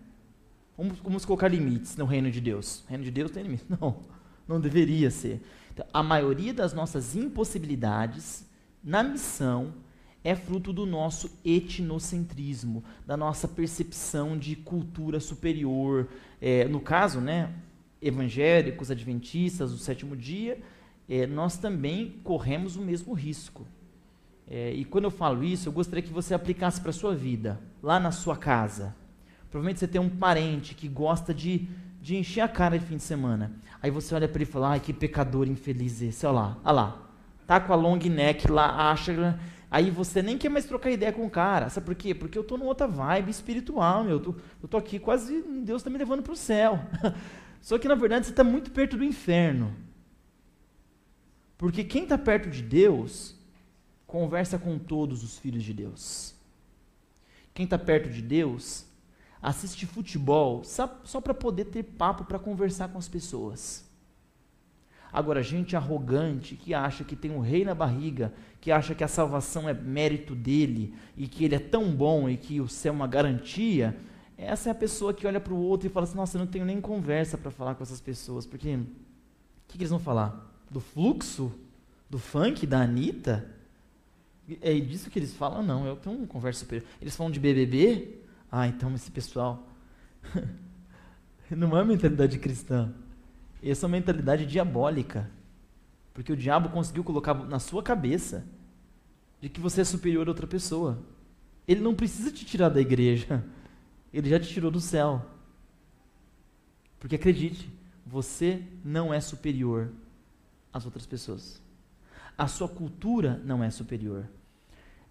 [0.77, 2.83] Vamos, vamos colocar limites no reino de Deus.
[2.87, 3.67] O reino de Deus tem limites.
[3.81, 3.97] Não,
[4.47, 5.43] não deveria ser.
[5.73, 8.45] Então, a maioria das nossas impossibilidades
[8.83, 9.73] na missão
[10.25, 16.09] é fruto do nosso etnocentrismo, da nossa percepção de cultura superior.
[16.41, 17.53] É, no caso, né,
[18.01, 20.59] evangélicos, adventistas, o sétimo dia,
[21.07, 23.67] é, nós também corremos o mesmo risco.
[24.49, 27.61] É, e quando eu falo isso, eu gostaria que você aplicasse para a sua vida,
[27.83, 28.97] lá na sua casa.
[29.51, 31.69] Provavelmente você tem um parente que gosta de,
[32.01, 33.53] de encher a cara de fim de semana.
[33.83, 36.73] Aí você olha para ele e fala, ai, que pecador infeliz esse, olha lá, olha
[36.73, 37.01] lá.
[37.47, 39.39] Tá com a long neck lá, acha
[39.75, 41.69] Aí você nem quer mais trocar ideia com o cara.
[41.69, 42.15] Sabe por quê?
[42.15, 44.13] Porque eu estou numa outra vibe espiritual, meu.
[44.13, 46.79] Eu tô, eu tô aqui quase, Deus está me levando para o céu.
[47.61, 49.75] Só que na verdade você está muito perto do inferno.
[51.59, 53.35] Porque quem está perto de Deus
[54.07, 56.37] conversa com todos os filhos de Deus.
[57.53, 58.87] Quem está perto de Deus
[59.43, 63.85] assiste futebol só para poder ter papo para conversar com as pessoas.
[65.15, 69.07] Agora, gente arrogante que acha que tem um rei na barriga, que acha que a
[69.07, 72.97] salvação é mérito dele e que ele é tão bom e que o céu é
[72.97, 73.97] uma garantia,
[74.37, 76.49] essa é a pessoa que olha para o outro e fala assim: Nossa, eu não
[76.49, 78.87] tenho nem conversa para falar com essas pessoas, porque o
[79.69, 80.53] que, que eles vão falar?
[80.69, 81.53] Do fluxo?
[82.11, 82.67] Do funk?
[82.67, 83.49] Da Anitta?
[84.61, 85.63] É disso que eles falam?
[85.63, 86.89] Não, eu tenho uma conversa superior.
[87.01, 88.19] Eles falam de BBB?
[88.51, 89.65] Ah, então esse pessoal.
[91.57, 92.93] não é mentalidade cristã.
[93.71, 95.31] Essa é uma mentalidade diabólica.
[96.13, 98.47] Porque o diabo conseguiu colocar na sua cabeça
[99.41, 101.03] de que você é superior a outra pessoa.
[101.67, 103.45] Ele não precisa te tirar da igreja.
[104.13, 105.25] Ele já te tirou do céu.
[107.01, 107.69] Porque acredite,
[108.07, 109.91] você não é superior
[110.73, 111.61] às outras pessoas.
[112.37, 114.29] A sua cultura não é superior.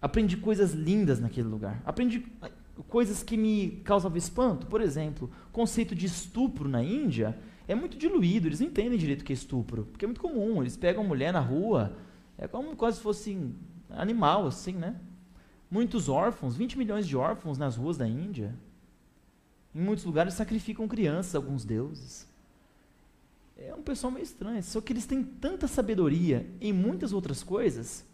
[0.00, 1.82] Aprendi coisas lindas naquele lugar.
[1.84, 2.50] Aprendi ah,
[2.88, 4.66] coisas que me causavam espanto.
[4.66, 9.24] Por exemplo, conceito de estupro na Índia é muito diluído, eles não entendem direito o
[9.24, 11.96] que é estupro, porque é muito comum, eles pegam mulher na rua,
[12.36, 13.50] é como quase se fosse
[13.90, 14.96] animal, assim, né?
[15.70, 18.54] Muitos órfãos, 20 milhões de órfãos nas ruas da Índia.
[19.74, 22.28] Em muitos lugares sacrificam crianças, alguns deuses.
[23.56, 28.04] É um pessoal meio estranho, só que eles têm tanta sabedoria em muitas outras coisas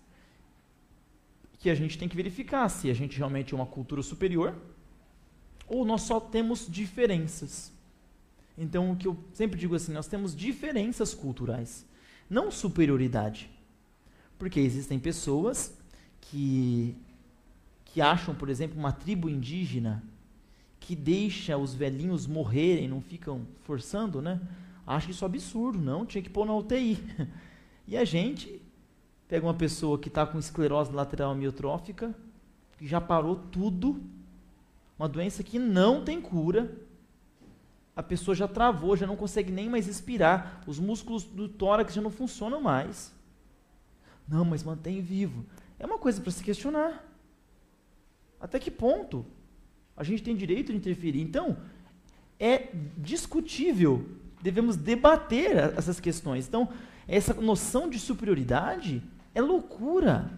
[1.59, 4.55] que a gente tem que verificar se a gente realmente é uma cultura superior
[5.67, 7.73] ou nós só temos diferenças.
[8.62, 11.87] Então, o que eu sempre digo assim, nós temos diferenças culturais,
[12.29, 13.51] não superioridade.
[14.38, 15.75] Porque existem pessoas
[16.20, 16.94] que,
[17.87, 20.05] que acham, por exemplo, uma tribo indígena
[20.79, 24.38] que deixa os velhinhos morrerem, não ficam forçando, né?
[24.87, 26.99] Acho isso absurdo, não, tinha que pôr na UTI.
[27.88, 28.62] E a gente
[29.27, 32.14] pega uma pessoa que está com esclerose lateral amiotrófica,
[32.79, 34.01] que já parou tudo,
[34.96, 36.73] uma doença que não tem cura,
[37.94, 42.00] a pessoa já travou, já não consegue nem mais respirar, os músculos do tórax já
[42.00, 43.12] não funcionam mais.
[44.26, 45.44] Não, mas mantém vivo.
[45.79, 47.05] É uma coisa para se questionar.
[48.40, 49.26] Até que ponto
[49.96, 51.20] a gente tem direito de interferir?
[51.20, 51.59] Então,
[52.38, 54.09] é discutível,
[54.40, 56.48] devemos debater essas questões.
[56.48, 56.68] Então,
[57.07, 59.03] essa noção de superioridade
[59.35, 60.31] é loucura.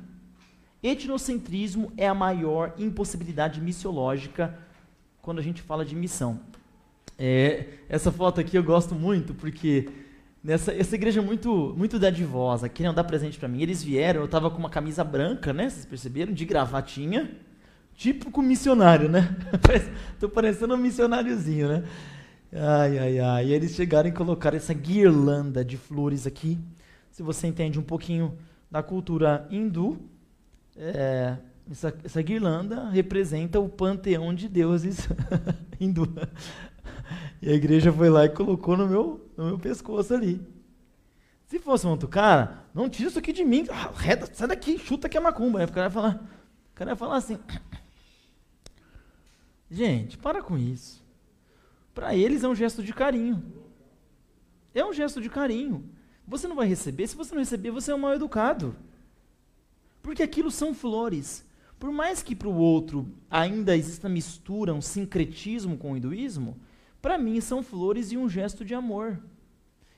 [0.82, 4.58] Etnocentrismo é a maior impossibilidade missiológica
[5.20, 6.40] quando a gente fala de missão.
[7.18, 9.88] É, essa foto aqui eu gosto muito porque
[10.42, 13.62] nessa essa igreja é muito muito dadivosa, queriam dar presente para mim.
[13.62, 15.68] Eles vieram, eu estava com uma camisa branca, né?
[15.68, 16.32] Vocês perceberam?
[16.32, 17.30] De gravatinha,
[17.94, 19.36] típico missionário, né?
[20.18, 21.84] Tô parecendo um missionáriozinho, né?
[22.52, 23.46] Ai, ai, ai.
[23.46, 26.58] E eles chegaram e colocaram essa guirlanda de flores aqui.
[27.10, 28.36] Se você entende um pouquinho
[28.70, 29.98] da cultura hindu,
[30.76, 31.36] é,
[31.70, 35.08] essa, essa, guirlanda representa o panteão de deuses
[35.80, 36.08] hindu.
[37.40, 40.40] E a igreja foi lá e colocou no meu, no meu pescoço ali.
[41.46, 43.66] Se fosse um outro cara, não tira isso aqui de mim.
[43.68, 45.58] Ah, reta, sai daqui, chuta que é macumba.
[45.58, 47.38] Aí o cara ia falar, o cara ia falar assim.
[49.70, 51.02] Gente, para com isso.
[51.94, 53.42] Para eles é um gesto de carinho.
[54.74, 55.90] É um gesto de carinho.
[56.26, 58.74] Você não vai receber, se você não receber, você é um mal educado.
[60.02, 61.44] Porque aquilo são flores.
[61.78, 66.56] Por mais que para o outro ainda exista mistura, um sincretismo com o hinduísmo,
[67.02, 69.20] para mim são flores e um gesto de amor.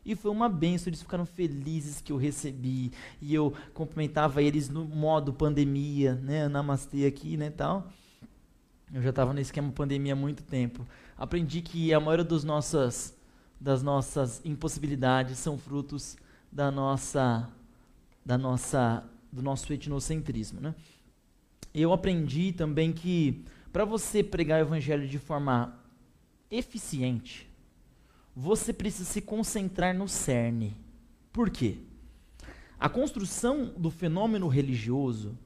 [0.04, 2.92] E foi uma benção, eles ficaram felizes que eu recebi.
[3.20, 6.48] E eu cumprimentava eles no modo pandemia, né?
[6.48, 7.90] Namastê aqui, né, tal.
[8.92, 10.86] Eu já estava no esquema pandemia há muito tempo.
[11.16, 13.16] Aprendi que a maioria dos nossas,
[13.58, 16.16] das nossas impossibilidades são frutos
[16.52, 17.48] da nossa,
[18.24, 20.74] da nossa, do nosso etnocentrismo, né?
[21.74, 25.76] Eu aprendi também que para você pregar o evangelho de forma
[26.50, 27.50] eficiente,
[28.34, 30.76] você precisa se concentrar no cerne.
[31.32, 31.78] Por quê?
[32.78, 35.38] A construção do fenômeno religioso,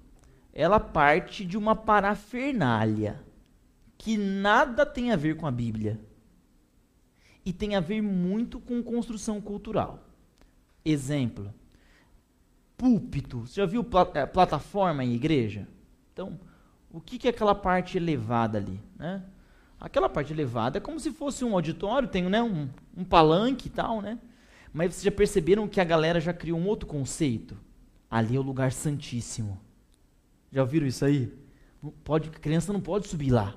[0.53, 3.23] ela parte de uma parafernália
[3.97, 6.01] que nada tem a ver com a Bíblia
[7.45, 10.05] e tem a ver muito com construção cultural.
[10.85, 11.53] Exemplo:
[12.77, 13.41] púlpito.
[13.41, 15.69] Você já viu é, plataforma em igreja?
[16.13, 16.39] Então,
[16.91, 18.81] o que, que é aquela parte elevada ali?
[18.97, 19.23] Né?
[19.81, 23.71] Aquela parte elevada é como se fosse um auditório, tem né, um, um palanque e
[23.71, 24.19] tal, né?
[24.73, 27.57] Mas vocês já perceberam que a galera já criou um outro conceito?
[28.11, 29.61] Ali é o lugar santíssimo.
[30.51, 31.33] Já ouviram isso aí?
[32.03, 33.55] Pode, criança não pode subir lá.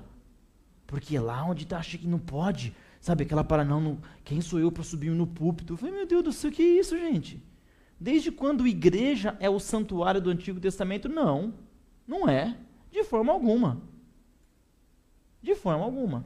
[0.86, 2.74] Porque lá onde está que não pode.
[3.00, 5.72] Sabe, aquela para não, não, quem sou eu para subir no púlpito?
[5.72, 7.42] Eu falei, meu Deus do céu, que é isso, gente?
[7.98, 11.08] Desde quando igreja é o santuário do Antigo Testamento?
[11.08, 11.54] Não,
[12.06, 12.56] não é,
[12.90, 13.80] de forma alguma.
[15.42, 16.24] De forma alguma.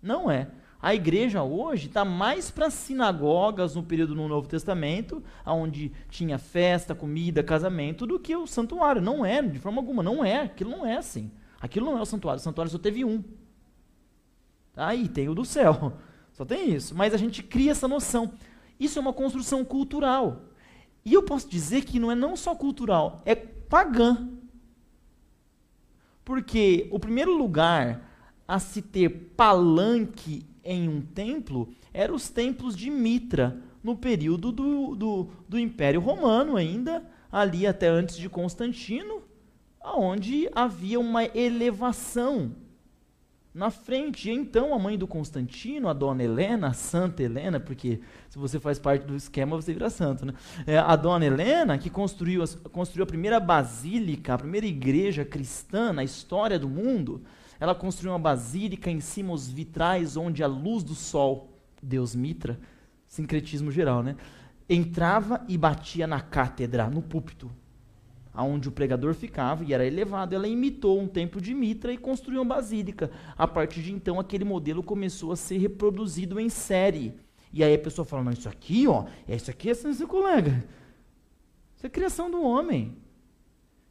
[0.00, 0.48] Não é.
[0.80, 6.94] A igreja hoje está mais para sinagogas no período no Novo Testamento, onde tinha festa,
[6.94, 9.00] comida, casamento, do que o santuário.
[9.00, 10.42] Não é, de forma alguma, não é.
[10.42, 11.30] Aquilo não é assim.
[11.58, 12.38] Aquilo não é o santuário.
[12.38, 13.24] O santuário só teve um.
[14.76, 15.94] Aí tem o do céu.
[16.34, 16.96] Só tem isso.
[16.96, 18.32] Mas a gente cria essa noção.
[18.78, 20.42] Isso é uma construção cultural.
[21.04, 24.28] E eu posso dizer que não é não só cultural, é pagã.
[26.24, 28.13] Porque o primeiro lugar
[28.46, 34.96] a se ter palanque em um templo eram os templos de Mitra, no período do,
[34.96, 39.22] do, do Império Romano ainda, ali até antes de Constantino,
[39.84, 42.52] onde havia uma elevação
[43.52, 44.30] na frente.
[44.30, 48.58] E então a mãe do Constantino, a dona Helena, a Santa Helena, porque se você
[48.58, 50.32] faz parte do esquema você vira santo, né?
[50.66, 56.02] É, a dona Helena, que construiu, construiu a primeira basílica, a primeira igreja cristã na
[56.02, 57.22] história do mundo,
[57.58, 62.58] ela construiu uma basílica em cima os vitrais onde a luz do sol, Deus Mitra,
[63.06, 64.16] sincretismo geral, né?
[64.68, 67.50] Entrava e batia na cátedra, no púlpito,
[68.32, 70.34] aonde o pregador ficava e era elevado.
[70.34, 73.10] Ela imitou um templo de Mitra e construiu uma basílica.
[73.36, 77.14] A partir de então, aquele modelo começou a ser reproduzido em série.
[77.52, 80.64] E aí a pessoa fala: Não, isso aqui, ó, isso aqui é seu colega.
[81.76, 82.96] Isso é criação do homem.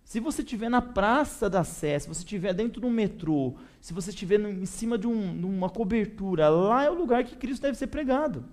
[0.04, 4.10] Se você estiver na Praça da Sé, se você estiver dentro do metrô, se você
[4.10, 7.88] estiver em cima de, um, uma cobertura, lá é o lugar que Cristo deve ser
[7.88, 8.46] pregado.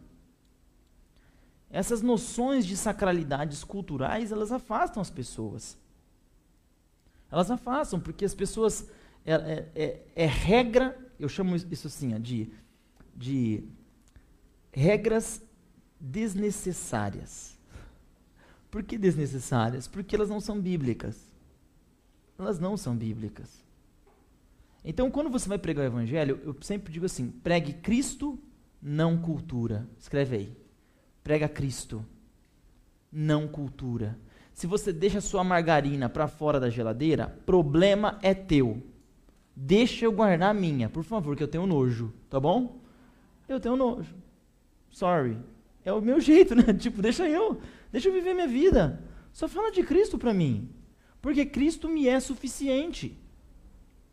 [1.69, 5.77] Essas noções de sacralidades culturais, elas afastam as pessoas.
[7.31, 8.89] Elas afastam, porque as pessoas.
[9.25, 12.51] É, é, é, é regra, eu chamo isso assim, de,
[13.15, 13.63] de
[14.73, 15.43] regras
[16.01, 17.57] desnecessárias.
[18.71, 19.87] Por que desnecessárias?
[19.87, 21.30] Porque elas não são bíblicas
[22.41, 23.65] elas não são bíblicas.
[24.85, 28.39] Então, quando você vai pregar o evangelho, eu sempre digo assim: pregue Cristo,
[28.81, 29.87] não cultura.
[29.99, 30.57] Escreve aí.
[31.23, 32.05] Prega Cristo,
[33.13, 34.19] não cultura.
[34.53, 38.83] Se você deixa sua margarina para fora da geladeira, problema é teu.
[39.55, 42.81] Deixa eu guardar a minha, por favor, que eu tenho nojo, tá bom?
[43.49, 44.15] Eu tenho nojo.
[44.91, 45.39] Sorry.
[45.85, 46.73] É o meu jeito, né?
[46.73, 47.61] Tipo, deixa eu,
[47.93, 49.03] deixa eu viver minha vida.
[49.33, 50.69] Só fala de Cristo para mim.
[51.21, 53.17] Porque Cristo me é suficiente.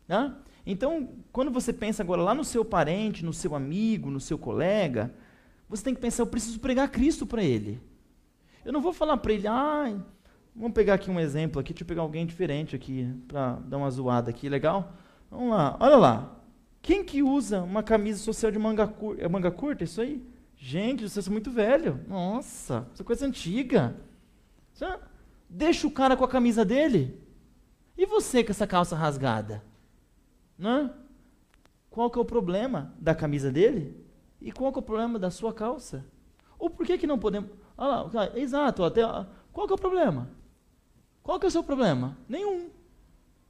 [0.06, 0.34] Né?
[0.66, 5.12] Então, quando você pensa agora lá no seu parente, no seu amigo, no seu colega,
[5.68, 7.80] você tem que pensar: eu preciso pregar Cristo para ele.
[8.64, 9.96] Eu não vou falar para ele, ah,
[10.54, 13.90] vamos pegar aqui um exemplo aqui, deixa eu pegar alguém diferente aqui, para dar uma
[13.90, 14.92] zoada aqui, legal?
[15.30, 16.36] Vamos lá, olha lá.
[16.82, 19.22] Quem que usa uma camisa social de manga curta?
[19.22, 20.22] É manga curta isso aí?
[20.56, 22.00] Gente, você é muito velho.
[22.08, 23.96] Nossa, isso é coisa antiga.
[25.48, 27.18] Deixa o cara com a camisa dele.
[27.96, 29.64] E você com essa calça rasgada?
[30.58, 30.90] Né?
[31.90, 33.96] Qual que é o problema da camisa dele?
[34.40, 36.04] E qual é o problema da sua calça?
[36.58, 37.50] Ou por que, que não podemos.
[37.76, 39.02] Ah, lá, exato, até.
[39.52, 40.28] Qual que é o problema?
[41.22, 42.16] Qual que é o seu problema?
[42.28, 42.70] Nenhum.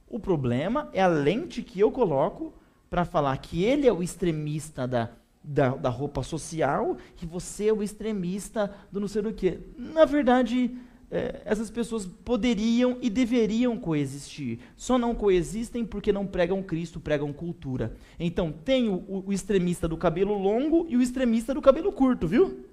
[0.07, 2.53] O problema é a lente que eu coloco
[2.89, 5.09] para falar que ele é o extremista da,
[5.43, 9.59] da, da, roupa social e você é o extremista do não sei o quê.
[9.77, 10.75] Na verdade,
[11.11, 14.59] é, essas pessoas poderiam e deveriam coexistir.
[14.75, 17.95] Só não coexistem porque não pregam Cristo, pregam cultura.
[18.19, 22.65] Então, tem o, o extremista do cabelo longo e o extremista do cabelo curto, viu?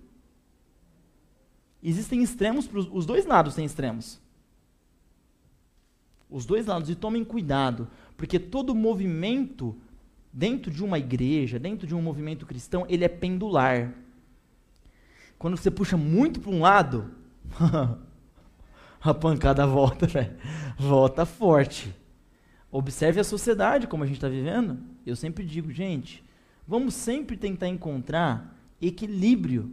[1.82, 4.20] Existem extremos, pros, os dois lados têm extremos.
[6.28, 9.76] Os dois lados, e tomem cuidado, porque todo movimento
[10.32, 13.94] dentro de uma igreja, dentro de um movimento cristão, ele é pendular.
[15.38, 17.10] Quando você puxa muito para um lado,
[19.00, 20.36] a pancada volta, velho.
[20.78, 21.94] Volta forte.
[22.70, 24.78] Observe a sociedade como a gente está vivendo.
[25.04, 26.24] Eu sempre digo, gente,
[26.66, 29.70] vamos sempre tentar encontrar equilíbrio.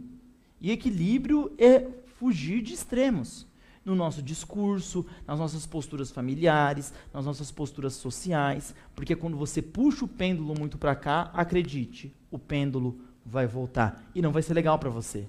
[0.60, 1.86] E equilíbrio é
[2.18, 3.46] fugir de extremos
[3.84, 10.06] no nosso discurso, nas nossas posturas familiares, nas nossas posturas sociais, porque quando você puxa
[10.06, 14.78] o pêndulo muito para cá, acredite, o pêndulo vai voltar e não vai ser legal
[14.78, 15.28] para você.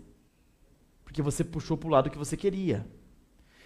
[1.04, 2.88] Porque você puxou para o lado que você queria.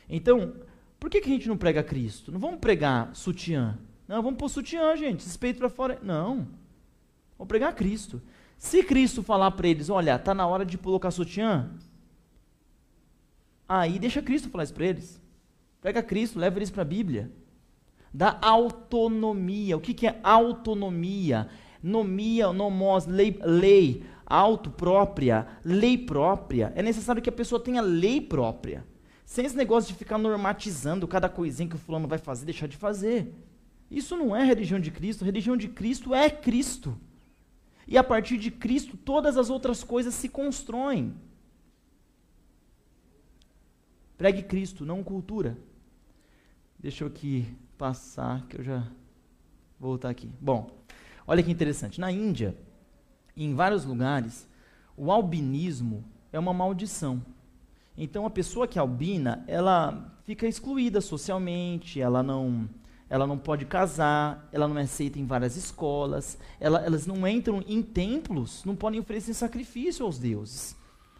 [0.09, 0.53] Então,
[0.99, 2.31] por que, que a gente não prega Cristo?
[2.31, 3.77] Não vamos pregar sutiã.
[4.07, 5.99] Não, vamos pôr sutiã, gente, esses peitos para fora.
[6.01, 6.47] Não.
[7.37, 8.21] Vamos pregar Cristo.
[8.57, 11.69] Se Cristo falar para eles, olha, está na hora de colocar sutiã,
[13.69, 15.21] Aí deixa Cristo falar isso para eles.
[15.79, 17.31] Pega Cristo, leva eles para a Bíblia.
[18.11, 19.77] Dá autonomia.
[19.77, 21.47] O que, que é autonomia?
[21.81, 26.73] Nomia, nomos, lei, lei, auto própria, lei própria.
[26.75, 28.83] É necessário que a pessoa tenha lei própria.
[29.29, 32.75] Sem esse negócio de ficar normatizando cada coisinha que o fulano vai fazer, deixar de
[32.75, 33.31] fazer.
[33.89, 35.21] Isso não é religião de Cristo.
[35.21, 36.97] A religião de Cristo é Cristo.
[37.87, 41.15] E a partir de Cristo, todas as outras coisas se constroem.
[44.17, 45.55] Pregue Cristo, não cultura.
[46.79, 48.79] Deixa eu aqui passar, que eu já
[49.79, 50.27] vou voltar aqui.
[50.41, 50.71] Bom,
[51.27, 52.01] olha que interessante.
[52.01, 52.57] Na Índia,
[53.37, 54.49] em vários lugares,
[54.97, 56.03] o albinismo
[56.33, 57.23] é uma maldição.
[58.01, 62.69] Então, a pessoa que é albina, ela fica excluída socialmente, ela não,
[63.09, 67.61] ela não pode casar, ela não é aceita em várias escolas, ela, elas não entram
[67.67, 70.77] em templos, não podem oferecer sacrifício aos deuses.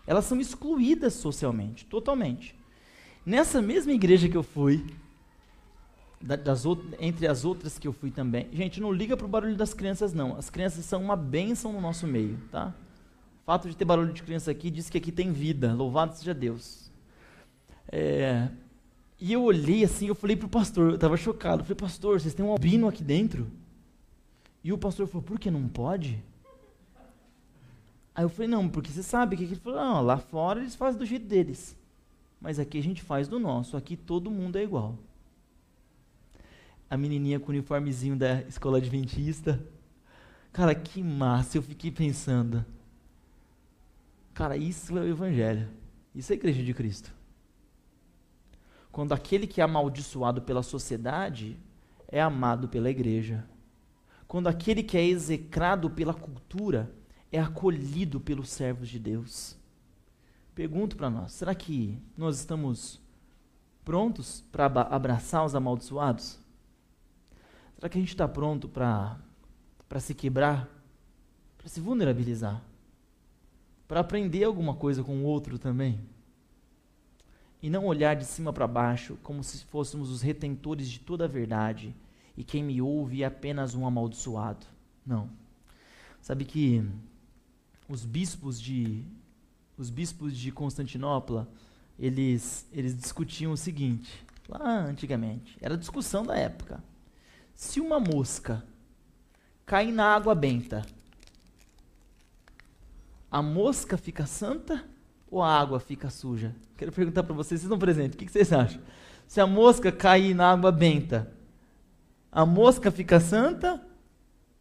[0.07, 2.55] Elas são excluídas socialmente, totalmente.
[3.25, 4.85] Nessa mesma igreja que eu fui,
[6.21, 6.63] das
[6.97, 10.37] entre as outras que eu fui também, gente, não liga pro barulho das crianças, não.
[10.37, 12.73] As crianças são uma bênção no nosso meio, tá?
[13.49, 15.73] Fato de ter barulho de criança aqui diz que aqui tem vida.
[15.73, 16.91] Louvado seja Deus.
[17.91, 18.47] É,
[19.19, 21.61] e eu olhei assim, eu falei pro pastor, eu estava chocado.
[21.61, 23.49] Eu falei, pastor, vocês têm um albino aqui dentro?
[24.63, 26.23] E o pastor falou, por que não pode?
[28.13, 30.99] Aí eu falei, não, porque você sabe que ele falou, não, lá fora eles fazem
[30.99, 31.75] do jeito deles.
[32.39, 34.95] Mas aqui a gente faz do nosso, aqui todo mundo é igual.
[36.87, 39.59] A menininha com o uniformezinho da escola adventista.
[40.53, 42.63] Cara, que massa, eu fiquei pensando.
[44.39, 45.67] Cara, isso é o evangelho.
[46.15, 47.13] Isso é a igreja de Cristo.
[48.89, 51.59] Quando aquele que é amaldiçoado pela sociedade
[52.07, 53.45] é amado pela igreja.
[54.29, 56.89] Quando aquele que é execrado pela cultura
[57.29, 59.57] é acolhido pelos servos de Deus.
[60.55, 63.01] Pergunto para nós: será que nós estamos
[63.83, 66.39] prontos para abraçar os amaldiçoados?
[67.75, 69.19] Será que a gente está pronto para
[69.99, 70.65] se quebrar?
[71.57, 72.68] Para se vulnerabilizar?
[73.89, 75.99] Para aprender alguma coisa com o outro também?
[77.59, 81.27] E não olhar de cima para baixo como se fôssemos os retentores de toda a
[81.27, 81.95] verdade
[82.37, 84.63] e quem me ouve é apenas um amaldiçoado.
[85.03, 85.27] Não.
[86.21, 86.87] Sabe que
[87.87, 89.03] os bispos de,
[89.75, 91.49] os bispos de Constantinopla,
[91.97, 96.83] eles, eles discutiam o seguinte, lá antigamente, era discussão da época.
[97.55, 98.63] Se uma mosca
[99.65, 100.85] cai na água benta,
[103.31, 104.83] a mosca fica santa
[105.29, 106.55] ou a água fica suja?
[106.77, 108.81] Quero perguntar para vocês, vocês estão presentes, o que, vocês acham?
[109.27, 111.31] Se a mosca cair na água benta,
[112.31, 113.81] a mosca fica santa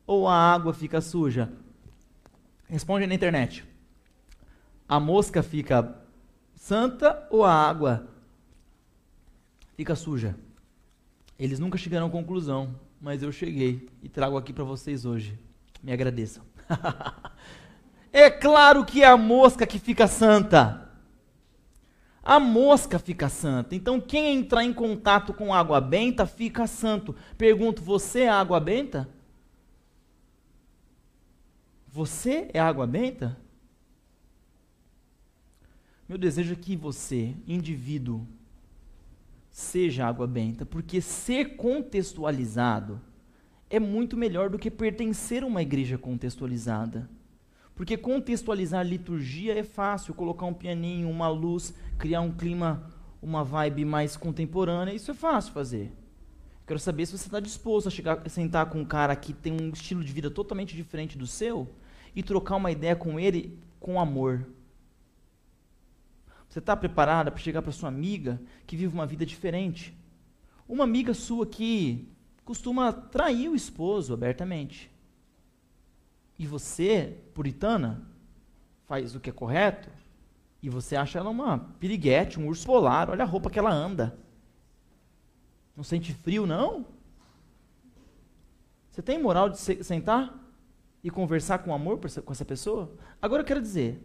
[0.06, 1.50] ou a água fica suja?
[2.68, 3.64] Responde na internet
[4.88, 5.94] a mosca fica
[6.54, 8.08] santa ou a água
[9.76, 10.34] fica suja?
[11.38, 15.38] Eles nunca chegaram à conclusão, mas eu cheguei e trago aqui para vocês hoje.
[15.82, 16.42] Me agradeçam.
[18.18, 20.88] é claro que é a mosca que fica santa.
[22.22, 23.74] A mosca fica santa.
[23.74, 27.14] Então, quem entrar em contato com água benta fica santo.
[27.36, 29.08] Pergunto: você é água benta?
[31.86, 33.36] Você é água benta?
[36.08, 38.26] Meu desejo é que você, indivíduo,
[39.50, 43.00] seja água benta, porque ser contextualizado
[43.68, 47.08] é muito melhor do que pertencer a uma igreja contextualizada.
[47.78, 53.84] Porque contextualizar liturgia é fácil, colocar um pianinho, uma luz, criar um clima, uma vibe
[53.84, 55.92] mais contemporânea, isso é fácil fazer.
[56.66, 59.70] Quero saber se você está disposto a chegar, sentar com um cara que tem um
[59.70, 61.72] estilo de vida totalmente diferente do seu
[62.16, 64.44] e trocar uma ideia com ele com amor.
[66.48, 69.96] Você está preparada para chegar para sua amiga que vive uma vida diferente?
[70.68, 72.08] Uma amiga sua que
[72.44, 74.90] costuma trair o esposo abertamente.
[76.38, 78.06] E você, puritana,
[78.86, 79.90] faz o que é correto,
[80.62, 84.18] e você acha ela uma piriguete, um urso polar, olha a roupa que ela anda.
[85.76, 86.86] Não sente frio, não?
[88.90, 90.34] Você tem moral de sentar
[91.04, 92.92] e conversar com amor com essa pessoa?
[93.22, 94.02] Agora eu quero dizer,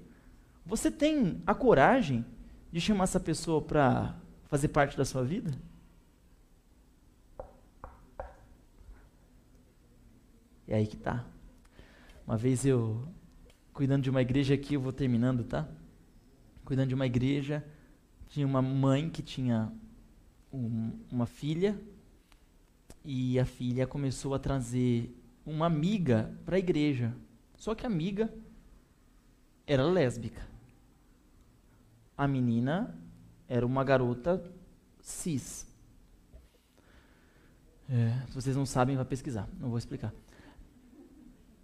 [0.65, 2.25] você tem a coragem
[2.71, 4.15] de chamar essa pessoa para
[4.45, 5.51] fazer parte da sua vida?
[10.67, 11.25] É aí que tá.
[12.25, 13.05] Uma vez eu,
[13.73, 15.67] cuidando de uma igreja aqui, eu vou terminando, tá?
[16.63, 17.65] Cuidando de uma igreja,
[18.29, 19.71] tinha uma mãe que tinha
[20.51, 21.79] um, uma filha
[23.03, 25.13] e a filha começou a trazer
[25.45, 27.13] uma amiga para a igreja.
[27.57, 28.33] Só que a amiga
[29.67, 30.41] era lésbica.
[32.17, 32.97] A menina
[33.47, 34.41] era uma garota
[35.01, 35.67] cis.
[37.89, 39.47] É, se vocês não sabem, vai pesquisar.
[39.59, 40.13] Não vou explicar.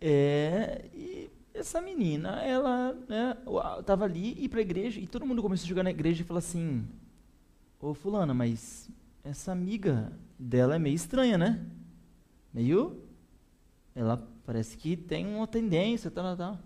[0.02, 3.38] É, e essa menina, ela né,
[3.86, 6.26] tava ali e para a igreja, e todo mundo começou a jogar na igreja e
[6.26, 6.88] falou assim:
[7.80, 8.90] Ô fulana, mas
[9.24, 11.66] essa amiga dela é meio estranha, né?
[12.54, 13.04] Meio.
[13.96, 16.60] Ela parece que tem uma tendência, tal, tal.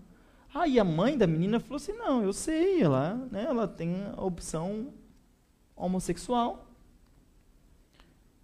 [0.54, 4.04] Ah, e a mãe da menina falou assim: não, eu sei, ela, né, ela tem
[4.16, 4.92] a opção
[5.74, 6.70] homossexual.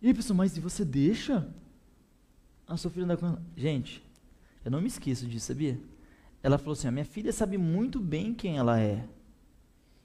[0.02, 1.48] E aí, pessoal, mas e você deixa
[2.66, 3.42] a sua filha andar com ela?
[3.56, 4.02] Gente,
[4.64, 5.80] eu não me esqueço disso, sabia?
[6.42, 9.06] Ela falou assim: a minha filha sabe muito bem quem ela é.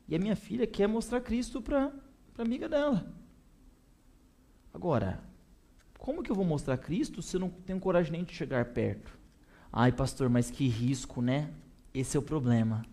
[0.08, 1.92] E a minha filha quer mostrar Cristo para
[2.38, 3.12] a amiga dela.
[4.74, 5.24] Agora,
[5.98, 9.18] como que eu vou mostrar Cristo se eu não tenho coragem nem de chegar perto?
[9.72, 11.52] Ai, pastor, mas que risco, né?
[11.94, 12.86] Esse é o problema.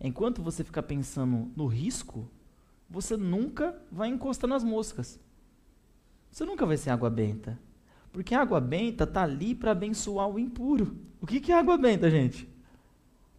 [0.00, 2.30] Enquanto você ficar pensando no risco,
[2.88, 5.20] você nunca vai encostar nas moscas.
[6.30, 7.58] Você nunca vai ser água benta.
[8.16, 10.96] Porque a água benta está ali para abençoar o impuro.
[11.20, 12.48] O que, que é água benta, gente?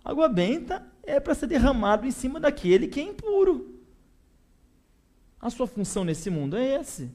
[0.05, 3.81] Água benta é para ser derramado em cima daquele que é impuro.
[5.41, 7.09] A sua função nesse mundo é esse.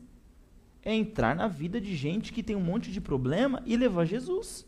[0.83, 4.67] É entrar na vida de gente que tem um monte de problema e levar Jesus.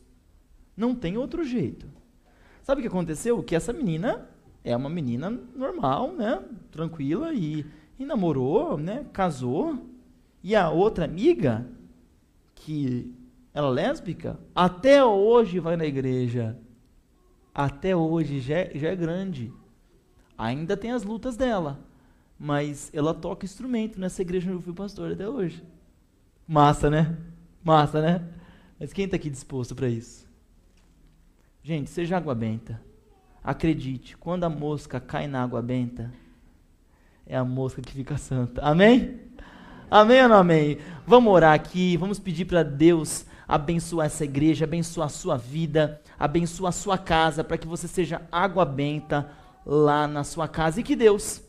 [0.76, 1.88] Não tem outro jeito.
[2.62, 3.42] Sabe o que aconteceu?
[3.42, 4.30] Que essa menina
[4.62, 6.40] é uma menina normal, né?
[6.70, 7.66] Tranquila e,
[7.98, 9.04] e namorou, né?
[9.12, 9.84] Casou.
[10.44, 11.66] E a outra amiga,
[12.64, 13.14] que
[13.52, 16.58] ela é lésbica, até hoje vai na igreja.
[17.54, 19.52] Até hoje já é, já é grande.
[20.36, 21.78] Ainda tem as lutas dela.
[22.38, 25.62] Mas ela toca instrumento nessa igreja onde eu fui pastor até hoje.
[26.48, 27.16] Massa, né?
[27.62, 28.26] Massa, né?
[28.80, 30.26] Mas quem está aqui disposto para isso?
[31.62, 32.80] Gente, seja água benta.
[33.42, 36.10] Acredite, quando a mosca cai na água benta,
[37.26, 38.62] é a mosca que fica santa.
[38.62, 39.20] Amém?
[39.90, 40.78] Amém ou não amém?
[41.06, 46.70] Vamos orar aqui, vamos pedir para Deus abençoar essa igreja, abençoar a sua vida, abençoar
[46.70, 49.30] a sua casa, para que você seja água benta
[49.64, 50.80] lá na sua casa.
[50.80, 51.42] E que Deus,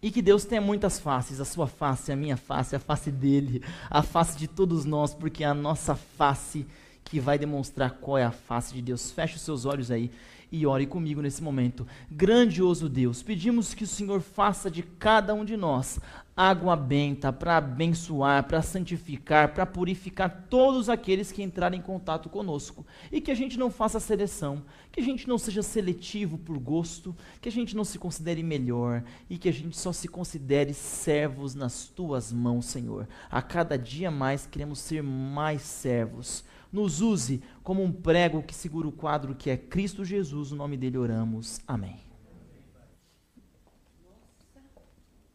[0.00, 3.62] e que Deus tenha muitas faces, a sua face, a minha face, a face dele,
[3.90, 6.66] a face de todos nós, porque a nossa face
[7.04, 9.10] que vai demonstrar qual é a face de Deus.
[9.10, 10.10] Feche os seus olhos aí
[10.50, 11.86] e ore comigo nesse momento.
[12.10, 15.98] Grandioso Deus, pedimos que o Senhor faça de cada um de nós
[16.36, 22.84] água benta para abençoar, para santificar, para purificar todos aqueles que entrarem em contato conosco.
[23.12, 27.14] E que a gente não faça seleção, que a gente não seja seletivo por gosto,
[27.40, 31.54] que a gente não se considere melhor e que a gente só se considere servos
[31.54, 33.08] nas tuas mãos, Senhor.
[33.30, 38.88] A cada dia mais queremos ser mais servos nos use como um prego que segura
[38.88, 41.60] o quadro que é Cristo Jesus, o no nome dele oramos.
[41.68, 42.03] Amém.